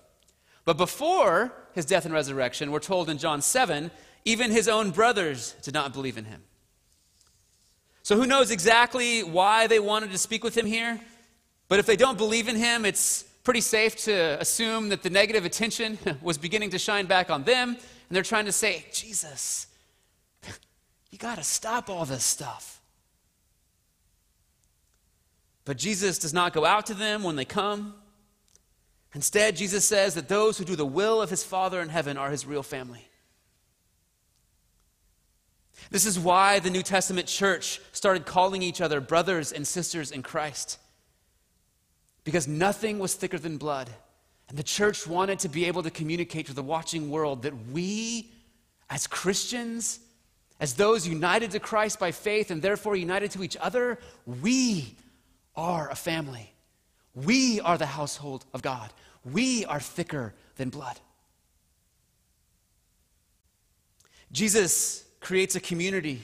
But 0.63 0.77
before 0.77 1.51
his 1.73 1.85
death 1.85 2.05
and 2.05 2.13
resurrection, 2.13 2.71
we're 2.71 2.79
told 2.79 3.09
in 3.09 3.17
John 3.17 3.41
7, 3.41 3.89
even 4.25 4.51
his 4.51 4.67
own 4.67 4.91
brothers 4.91 5.55
did 5.63 5.73
not 5.73 5.91
believe 5.91 6.17
in 6.17 6.25
him. 6.25 6.43
So 8.03 8.15
who 8.15 8.27
knows 8.27 8.51
exactly 8.51 9.23
why 9.23 9.65
they 9.65 9.79
wanted 9.79 10.11
to 10.11 10.17
speak 10.19 10.43
with 10.43 10.55
him 10.55 10.67
here? 10.67 10.99
But 11.67 11.79
if 11.79 11.87
they 11.87 11.95
don't 11.95 12.17
believe 12.17 12.47
in 12.47 12.55
him, 12.55 12.85
it's 12.85 13.23
pretty 13.43 13.61
safe 13.61 13.95
to 14.03 14.39
assume 14.39 14.89
that 14.89 15.01
the 15.01 15.09
negative 15.09 15.45
attention 15.45 15.97
was 16.21 16.37
beginning 16.37 16.69
to 16.71 16.79
shine 16.79 17.07
back 17.07 17.31
on 17.31 17.43
them 17.43 17.77
and 18.09 18.15
they're 18.15 18.23
trying 18.23 18.45
to 18.45 18.51
say, 18.51 18.85
Jesus, 18.91 19.67
you 21.11 21.17
got 21.19 21.37
to 21.37 21.43
stop 21.43 21.89
all 21.89 22.05
this 22.05 22.23
stuff. 22.23 22.81
But 25.63 25.77
Jesus 25.77 26.17
does 26.17 26.33
not 26.33 26.53
go 26.53 26.65
out 26.65 26.87
to 26.87 26.95
them 26.95 27.21
when 27.21 27.35
they 27.35 27.45
come. 27.45 27.93
Instead, 29.13 29.55
Jesus 29.55 29.85
says 29.85 30.15
that 30.15 30.27
those 30.27 30.57
who 30.57 30.65
do 30.65 30.75
the 30.75 30.85
will 30.85 31.21
of 31.21 31.29
his 31.29 31.43
Father 31.43 31.81
in 31.81 31.89
heaven 31.89 32.17
are 32.17 32.31
his 32.31 32.45
real 32.45 32.63
family. 32.63 33.07
This 35.91 36.05
is 36.05 36.19
why 36.19 36.59
the 36.59 36.69
New 36.71 36.83
Testament 36.83 37.27
church 37.27 37.79
started 37.91 38.25
calling 38.25 38.63
each 38.63 38.81
other 38.81 38.99
brothers 38.99 39.51
and 39.51 39.67
sisters 39.67 40.11
in 40.11 40.23
Christ. 40.23 40.79
Because 42.23 42.47
nothing 42.47 42.97
was 42.97 43.13
thicker 43.13 43.39
than 43.39 43.57
blood. 43.57 43.89
And 44.49 44.57
the 44.57 44.63
church 44.63 45.07
wanted 45.07 45.39
to 45.39 45.49
be 45.49 45.65
able 45.65 45.83
to 45.83 45.91
communicate 45.91 46.47
to 46.47 46.53
the 46.53 46.63
watching 46.63 47.09
world 47.09 47.43
that 47.43 47.53
we, 47.71 48.31
as 48.89 49.05
Christians, 49.05 49.99
as 50.59 50.73
those 50.73 51.07
united 51.07 51.51
to 51.51 51.59
Christ 51.59 51.99
by 51.99 52.11
faith 52.11 52.51
and 52.51 52.61
therefore 52.61 52.95
united 52.95 53.31
to 53.31 53.43
each 53.43 53.55
other, 53.57 53.99
we 54.25 54.95
are 55.55 55.89
a 55.89 55.95
family. 55.95 56.51
We 57.13 57.61
are 57.61 57.77
the 57.77 57.85
household 57.85 58.45
of 58.53 58.61
God. 58.61 58.91
We 59.23 59.65
are 59.65 59.79
thicker 59.79 60.33
than 60.55 60.69
blood. 60.69 60.99
Jesus 64.31 65.05
creates 65.19 65.55
a 65.55 65.59
community 65.59 66.21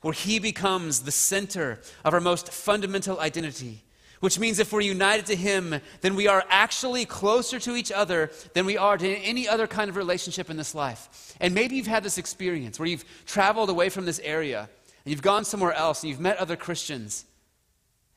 where 0.00 0.14
he 0.14 0.38
becomes 0.38 1.00
the 1.00 1.10
center 1.10 1.80
of 2.04 2.14
our 2.14 2.20
most 2.20 2.52
fundamental 2.52 3.18
identity. 3.20 3.82
Which 4.20 4.38
means 4.38 4.58
if 4.58 4.72
we're 4.72 4.80
united 4.80 5.26
to 5.26 5.36
Him, 5.36 5.80
then 6.00 6.16
we 6.16 6.26
are 6.26 6.44
actually 6.48 7.04
closer 7.04 7.60
to 7.60 7.76
each 7.76 7.92
other 7.92 8.30
than 8.52 8.66
we 8.66 8.76
are 8.76 8.98
to 8.98 9.16
any 9.18 9.46
other 9.46 9.66
kind 9.66 9.88
of 9.88 9.96
relationship 9.96 10.50
in 10.50 10.56
this 10.56 10.74
life. 10.74 11.36
And 11.40 11.54
maybe 11.54 11.76
you've 11.76 11.86
had 11.86 12.02
this 12.02 12.18
experience 12.18 12.78
where 12.78 12.88
you've 12.88 13.04
traveled 13.26 13.70
away 13.70 13.88
from 13.88 14.06
this 14.06 14.18
area 14.20 14.68
and 15.04 15.12
you've 15.12 15.22
gone 15.22 15.44
somewhere 15.44 15.72
else 15.72 16.02
and 16.02 16.10
you've 16.10 16.20
met 16.20 16.38
other 16.38 16.56
Christians. 16.56 17.24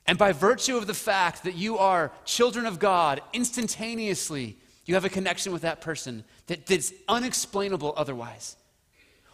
And 0.07 0.17
by 0.17 0.31
virtue 0.31 0.77
of 0.77 0.87
the 0.87 0.93
fact 0.93 1.43
that 1.43 1.55
you 1.55 1.77
are 1.77 2.11
children 2.25 2.65
of 2.65 2.79
God, 2.79 3.21
instantaneously 3.33 4.57
you 4.85 4.95
have 4.95 5.05
a 5.05 5.09
connection 5.09 5.53
with 5.53 5.61
that 5.61 5.81
person 5.81 6.23
that, 6.47 6.65
that's 6.65 6.91
unexplainable 7.07 7.93
otherwise. 7.95 8.57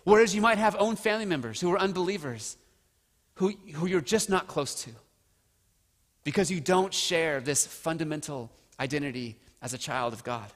Whereas 0.04 0.36
you 0.36 0.42
might 0.42 0.58
have 0.58 0.76
own 0.78 0.96
family 0.96 1.26
members 1.26 1.60
who 1.60 1.72
are 1.72 1.80
unbelievers, 1.80 2.58
who, 3.36 3.54
who 3.74 3.88
you're 3.88 4.02
just 4.02 4.30
not 4.30 4.48
close 4.48 4.84
to, 4.84 4.92
because 6.28 6.52
you 6.52 6.60
don't 6.60 6.94
share 6.94 7.40
this 7.40 7.66
fundamental 7.66 8.52
identity 8.82 9.38
as 9.62 9.74
a 9.74 9.78
child 9.78 10.12
of 10.12 10.26
God. 10.26 10.52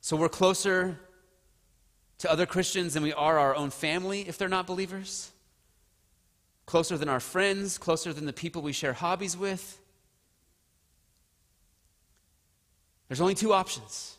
So 0.00 0.14
we're 0.16 0.28
closer 0.28 0.96
to 2.18 2.30
other 2.30 2.46
Christians 2.46 2.94
than 2.94 3.02
we 3.02 3.12
are 3.12 3.36
our 3.36 3.56
own 3.56 3.70
family 3.70 4.20
if 4.28 4.38
they're 4.38 4.48
not 4.48 4.64
believers, 4.64 5.32
closer 6.66 6.96
than 6.96 7.08
our 7.08 7.18
friends, 7.18 7.76
closer 7.76 8.12
than 8.12 8.24
the 8.24 8.32
people 8.32 8.62
we 8.62 8.72
share 8.72 8.92
hobbies 8.92 9.36
with. 9.36 9.80
There's 13.08 13.20
only 13.20 13.34
two 13.34 13.52
options. 13.52 14.18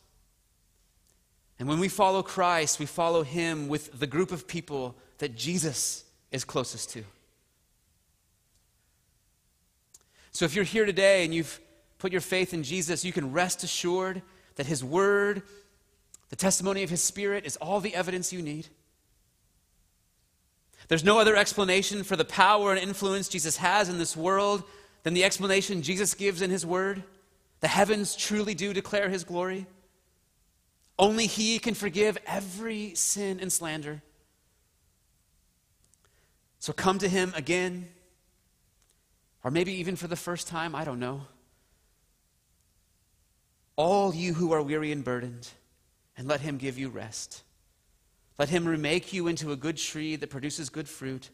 And 1.63 1.69
when 1.69 1.79
we 1.79 1.87
follow 1.87 2.21
Christ, 2.21 2.77
we 2.77 2.85
follow 2.85 3.23
him 3.23 3.69
with 3.69 3.97
the 3.97 4.05
group 4.05 4.33
of 4.33 4.49
people 4.49 4.97
that 5.19 5.37
Jesus 5.37 6.03
is 6.29 6.43
closest 6.43 6.89
to. 6.89 7.05
So 10.33 10.43
if 10.43 10.55
you're 10.55 10.65
here 10.65 10.85
today 10.85 11.23
and 11.23 11.33
you've 11.33 11.61
put 11.99 12.11
your 12.11 12.19
faith 12.19 12.53
in 12.53 12.63
Jesus, 12.63 13.05
you 13.05 13.13
can 13.13 13.31
rest 13.31 13.63
assured 13.63 14.21
that 14.57 14.65
his 14.65 14.83
word, 14.83 15.41
the 16.27 16.35
testimony 16.35 16.83
of 16.83 16.89
his 16.89 17.01
spirit, 17.01 17.45
is 17.45 17.55
all 17.55 17.79
the 17.79 17.95
evidence 17.95 18.33
you 18.33 18.41
need. 18.41 18.67
There's 20.89 21.05
no 21.05 21.17
other 21.17 21.37
explanation 21.37 22.03
for 22.03 22.17
the 22.17 22.25
power 22.25 22.71
and 22.71 22.79
influence 22.81 23.29
Jesus 23.29 23.55
has 23.55 23.87
in 23.87 23.99
this 23.99 24.17
world 24.17 24.63
than 25.03 25.13
the 25.13 25.23
explanation 25.23 25.81
Jesus 25.81 26.13
gives 26.13 26.41
in 26.41 26.49
his 26.49 26.65
word. 26.65 27.03
The 27.61 27.69
heavens 27.69 28.17
truly 28.17 28.53
do 28.53 28.73
declare 28.73 29.07
his 29.07 29.23
glory. 29.23 29.65
Only 30.97 31.25
he 31.25 31.59
can 31.59 31.73
forgive 31.73 32.17
every 32.25 32.93
sin 32.95 33.39
and 33.39 33.51
slander. 33.51 34.01
So 36.59 36.71
come 36.71 36.99
to 36.99 37.09
him 37.09 37.33
again, 37.35 37.87
or 39.43 39.51
maybe 39.51 39.73
even 39.73 39.95
for 39.95 40.07
the 40.07 40.15
first 40.15 40.47
time, 40.47 40.75
I 40.75 40.85
don't 40.85 40.99
know. 40.99 41.23
All 43.75 44.13
you 44.13 44.35
who 44.35 44.51
are 44.53 44.61
weary 44.61 44.91
and 44.91 45.03
burdened, 45.03 45.49
and 46.15 46.27
let 46.27 46.41
him 46.41 46.57
give 46.57 46.77
you 46.77 46.89
rest. 46.89 47.43
Let 48.37 48.49
him 48.49 48.67
remake 48.67 49.13
you 49.13 49.27
into 49.27 49.51
a 49.51 49.55
good 49.55 49.77
tree 49.77 50.15
that 50.15 50.29
produces 50.29 50.69
good 50.69 50.87
fruit. 50.87 51.31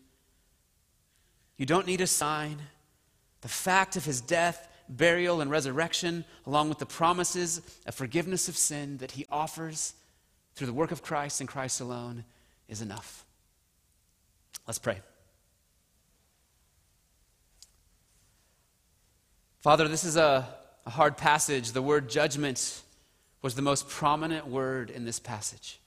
You 1.57 1.65
don't 1.65 1.85
need 1.85 2.01
a 2.01 2.07
sign. 2.07 2.61
The 3.41 3.49
fact 3.49 3.97
of 3.97 4.05
his 4.05 4.21
death 4.21 4.68
burial, 4.89 5.39
and 5.39 5.51
resurrection, 5.51 6.25
along 6.45 6.69
with 6.69 6.79
the 6.79 6.85
promises 6.85 7.61
of 7.85 7.95
forgiveness 7.95 8.49
of 8.49 8.57
sin 8.57 8.97
that 8.97 9.11
he 9.11 9.25
offers 9.29 9.93
through 10.55 10.67
the 10.67 10.73
work 10.73 10.91
of 10.91 11.01
Christ 11.01 11.39
and 11.39 11.47
Christ 11.47 11.79
alone, 11.79 12.25
is 12.67 12.81
enough. 12.81 13.25
Let's 14.67 14.79
pray. 14.79 14.99
Father, 19.61 19.87
this 19.87 20.03
is 20.03 20.15
a, 20.15 20.47
a 20.85 20.89
hard 20.89 21.17
passage. 21.17 21.71
The 21.71 21.81
word 21.81 22.09
judgment 22.09 22.81
was 23.41 23.55
the 23.55 23.61
most 23.61 23.89
prominent 23.89 24.47
word 24.47 24.89
in 24.89 25.05
this 25.05 25.19
passage. 25.19 25.79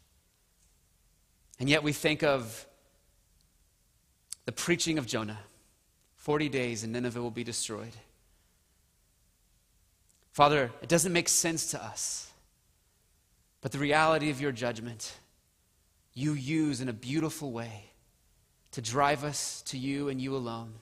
And 1.58 1.68
yet 1.68 1.82
we 1.82 1.92
think 1.92 2.22
of 2.22 2.66
the 4.44 4.52
preaching 4.52 4.98
of 4.98 5.06
Jonah 5.06 5.38
40 6.16 6.48
days 6.48 6.84
and 6.84 6.92
Nineveh 6.92 7.20
will 7.20 7.30
be 7.30 7.44
destroyed. 7.44 7.92
Father, 10.32 10.70
it 10.80 10.88
doesn't 10.88 11.12
make 11.12 11.28
sense 11.28 11.70
to 11.70 11.82
us. 11.82 12.30
But 13.60 13.70
the 13.70 13.78
reality 13.78 14.30
of 14.30 14.40
your 14.40 14.50
judgment, 14.50 15.14
you 16.14 16.32
use 16.32 16.80
in 16.80 16.88
a 16.88 16.94
beautiful 16.94 17.52
way 17.52 17.84
to 18.72 18.80
drive 18.80 19.24
us 19.24 19.62
to 19.66 19.78
you 19.78 20.08
and 20.08 20.20
you 20.20 20.34
alone, 20.34 20.72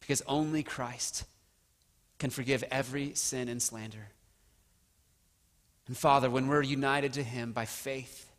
because 0.00 0.22
only 0.26 0.62
Christ 0.62 1.24
can 2.18 2.30
forgive 2.30 2.62
every 2.70 3.14
sin 3.14 3.48
and 3.48 3.60
slander. 3.60 4.08
And 5.86 5.96
Father, 5.96 6.30
when 6.30 6.46
we're 6.46 6.62
united 6.62 7.14
to 7.14 7.22
Him 7.22 7.52
by 7.52 7.64
faith, 7.64 8.30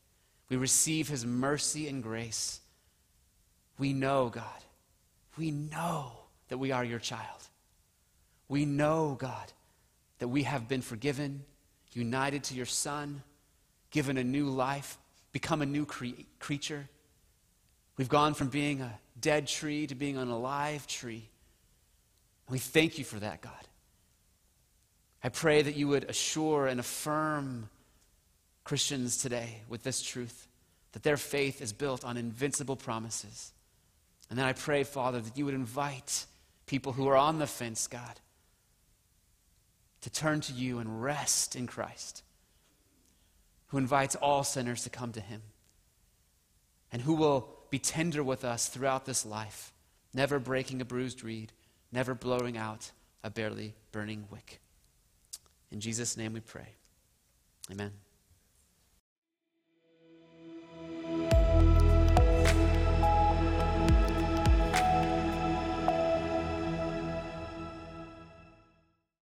we 0.49 0.57
receive 0.57 1.09
His 1.09 1.25
mercy 1.25 1.87
and 1.87 2.01
grace. 2.01 2.61
We 3.77 3.93
know, 3.93 4.29
God, 4.29 4.63
we 5.37 5.51
know 5.51 6.11
that 6.47 6.59
we 6.59 6.71
are 6.71 6.85
your 6.85 6.99
child. 6.99 7.49
We 8.47 8.65
know, 8.65 9.17
God, 9.19 9.51
that 10.19 10.27
we 10.27 10.43
have 10.43 10.67
been 10.67 10.81
forgiven, 10.81 11.43
united 11.93 12.43
to 12.45 12.55
your 12.55 12.65
Son, 12.65 13.23
given 13.91 14.17
a 14.17 14.23
new 14.23 14.49
life, 14.49 14.97
become 15.31 15.61
a 15.61 15.65
new 15.65 15.85
cre- 15.85 16.23
creature. 16.39 16.87
We've 17.97 18.09
gone 18.09 18.33
from 18.33 18.49
being 18.49 18.81
a 18.81 18.99
dead 19.19 19.47
tree 19.47 19.87
to 19.87 19.95
being 19.95 20.17
an 20.17 20.29
alive 20.29 20.87
tree. 20.87 21.29
We 22.49 22.59
thank 22.59 22.97
you 22.97 23.03
for 23.03 23.19
that, 23.19 23.41
God. 23.41 23.51
I 25.23 25.29
pray 25.29 25.61
that 25.61 25.75
you 25.75 25.87
would 25.87 26.03
assure 26.03 26.67
and 26.67 26.79
affirm 26.79 27.69
Christians 28.63 29.17
today 29.17 29.61
with 29.67 29.83
this 29.83 30.01
truth 30.01 30.47
that 30.91 31.03
their 31.03 31.17
faith 31.17 31.61
is 31.61 31.73
built 31.73 32.05
on 32.05 32.15
invincible 32.15 32.75
promises. 32.75 33.51
And 34.29 34.39
then 34.39 34.45
I 34.45 34.53
pray, 34.53 34.83
Father, 34.83 35.19
that 35.19 35.37
you 35.37 35.45
would 35.45 35.53
invite 35.53 36.25
people 36.67 36.93
who 36.93 37.07
are 37.07 37.17
on 37.17 37.37
the 37.37 37.47
fence, 37.47 37.87
God, 37.87 38.19
to 40.05 40.11
turn 40.11 40.39
to 40.39 40.53
you 40.53 40.77
and 40.77 41.01
rest 41.01 41.55
in 41.55 41.65
Christ, 41.65 42.21
who 43.69 43.79
invites 43.79 44.13
all 44.13 44.43
sinners 44.43 44.83
to 44.83 44.89
come 44.91 45.11
to 45.13 45.19
him, 45.19 45.41
and 46.91 47.01
who 47.01 47.15
will 47.15 47.49
be 47.71 47.79
tender 47.79 48.23
with 48.23 48.45
us 48.45 48.67
throughout 48.67 49.05
this 49.05 49.25
life, 49.25 49.73
never 50.13 50.37
breaking 50.37 50.79
a 50.79 50.85
bruised 50.85 51.23
reed, 51.23 51.53
never 51.91 52.13
blowing 52.13 52.55
out 52.55 52.91
a 53.23 53.31
barely 53.31 53.73
burning 53.91 54.27
wick. 54.29 54.59
In 55.71 55.79
Jesus' 55.79 56.15
name 56.15 56.33
we 56.33 56.39
pray. 56.39 56.67
Amen. 57.71 58.04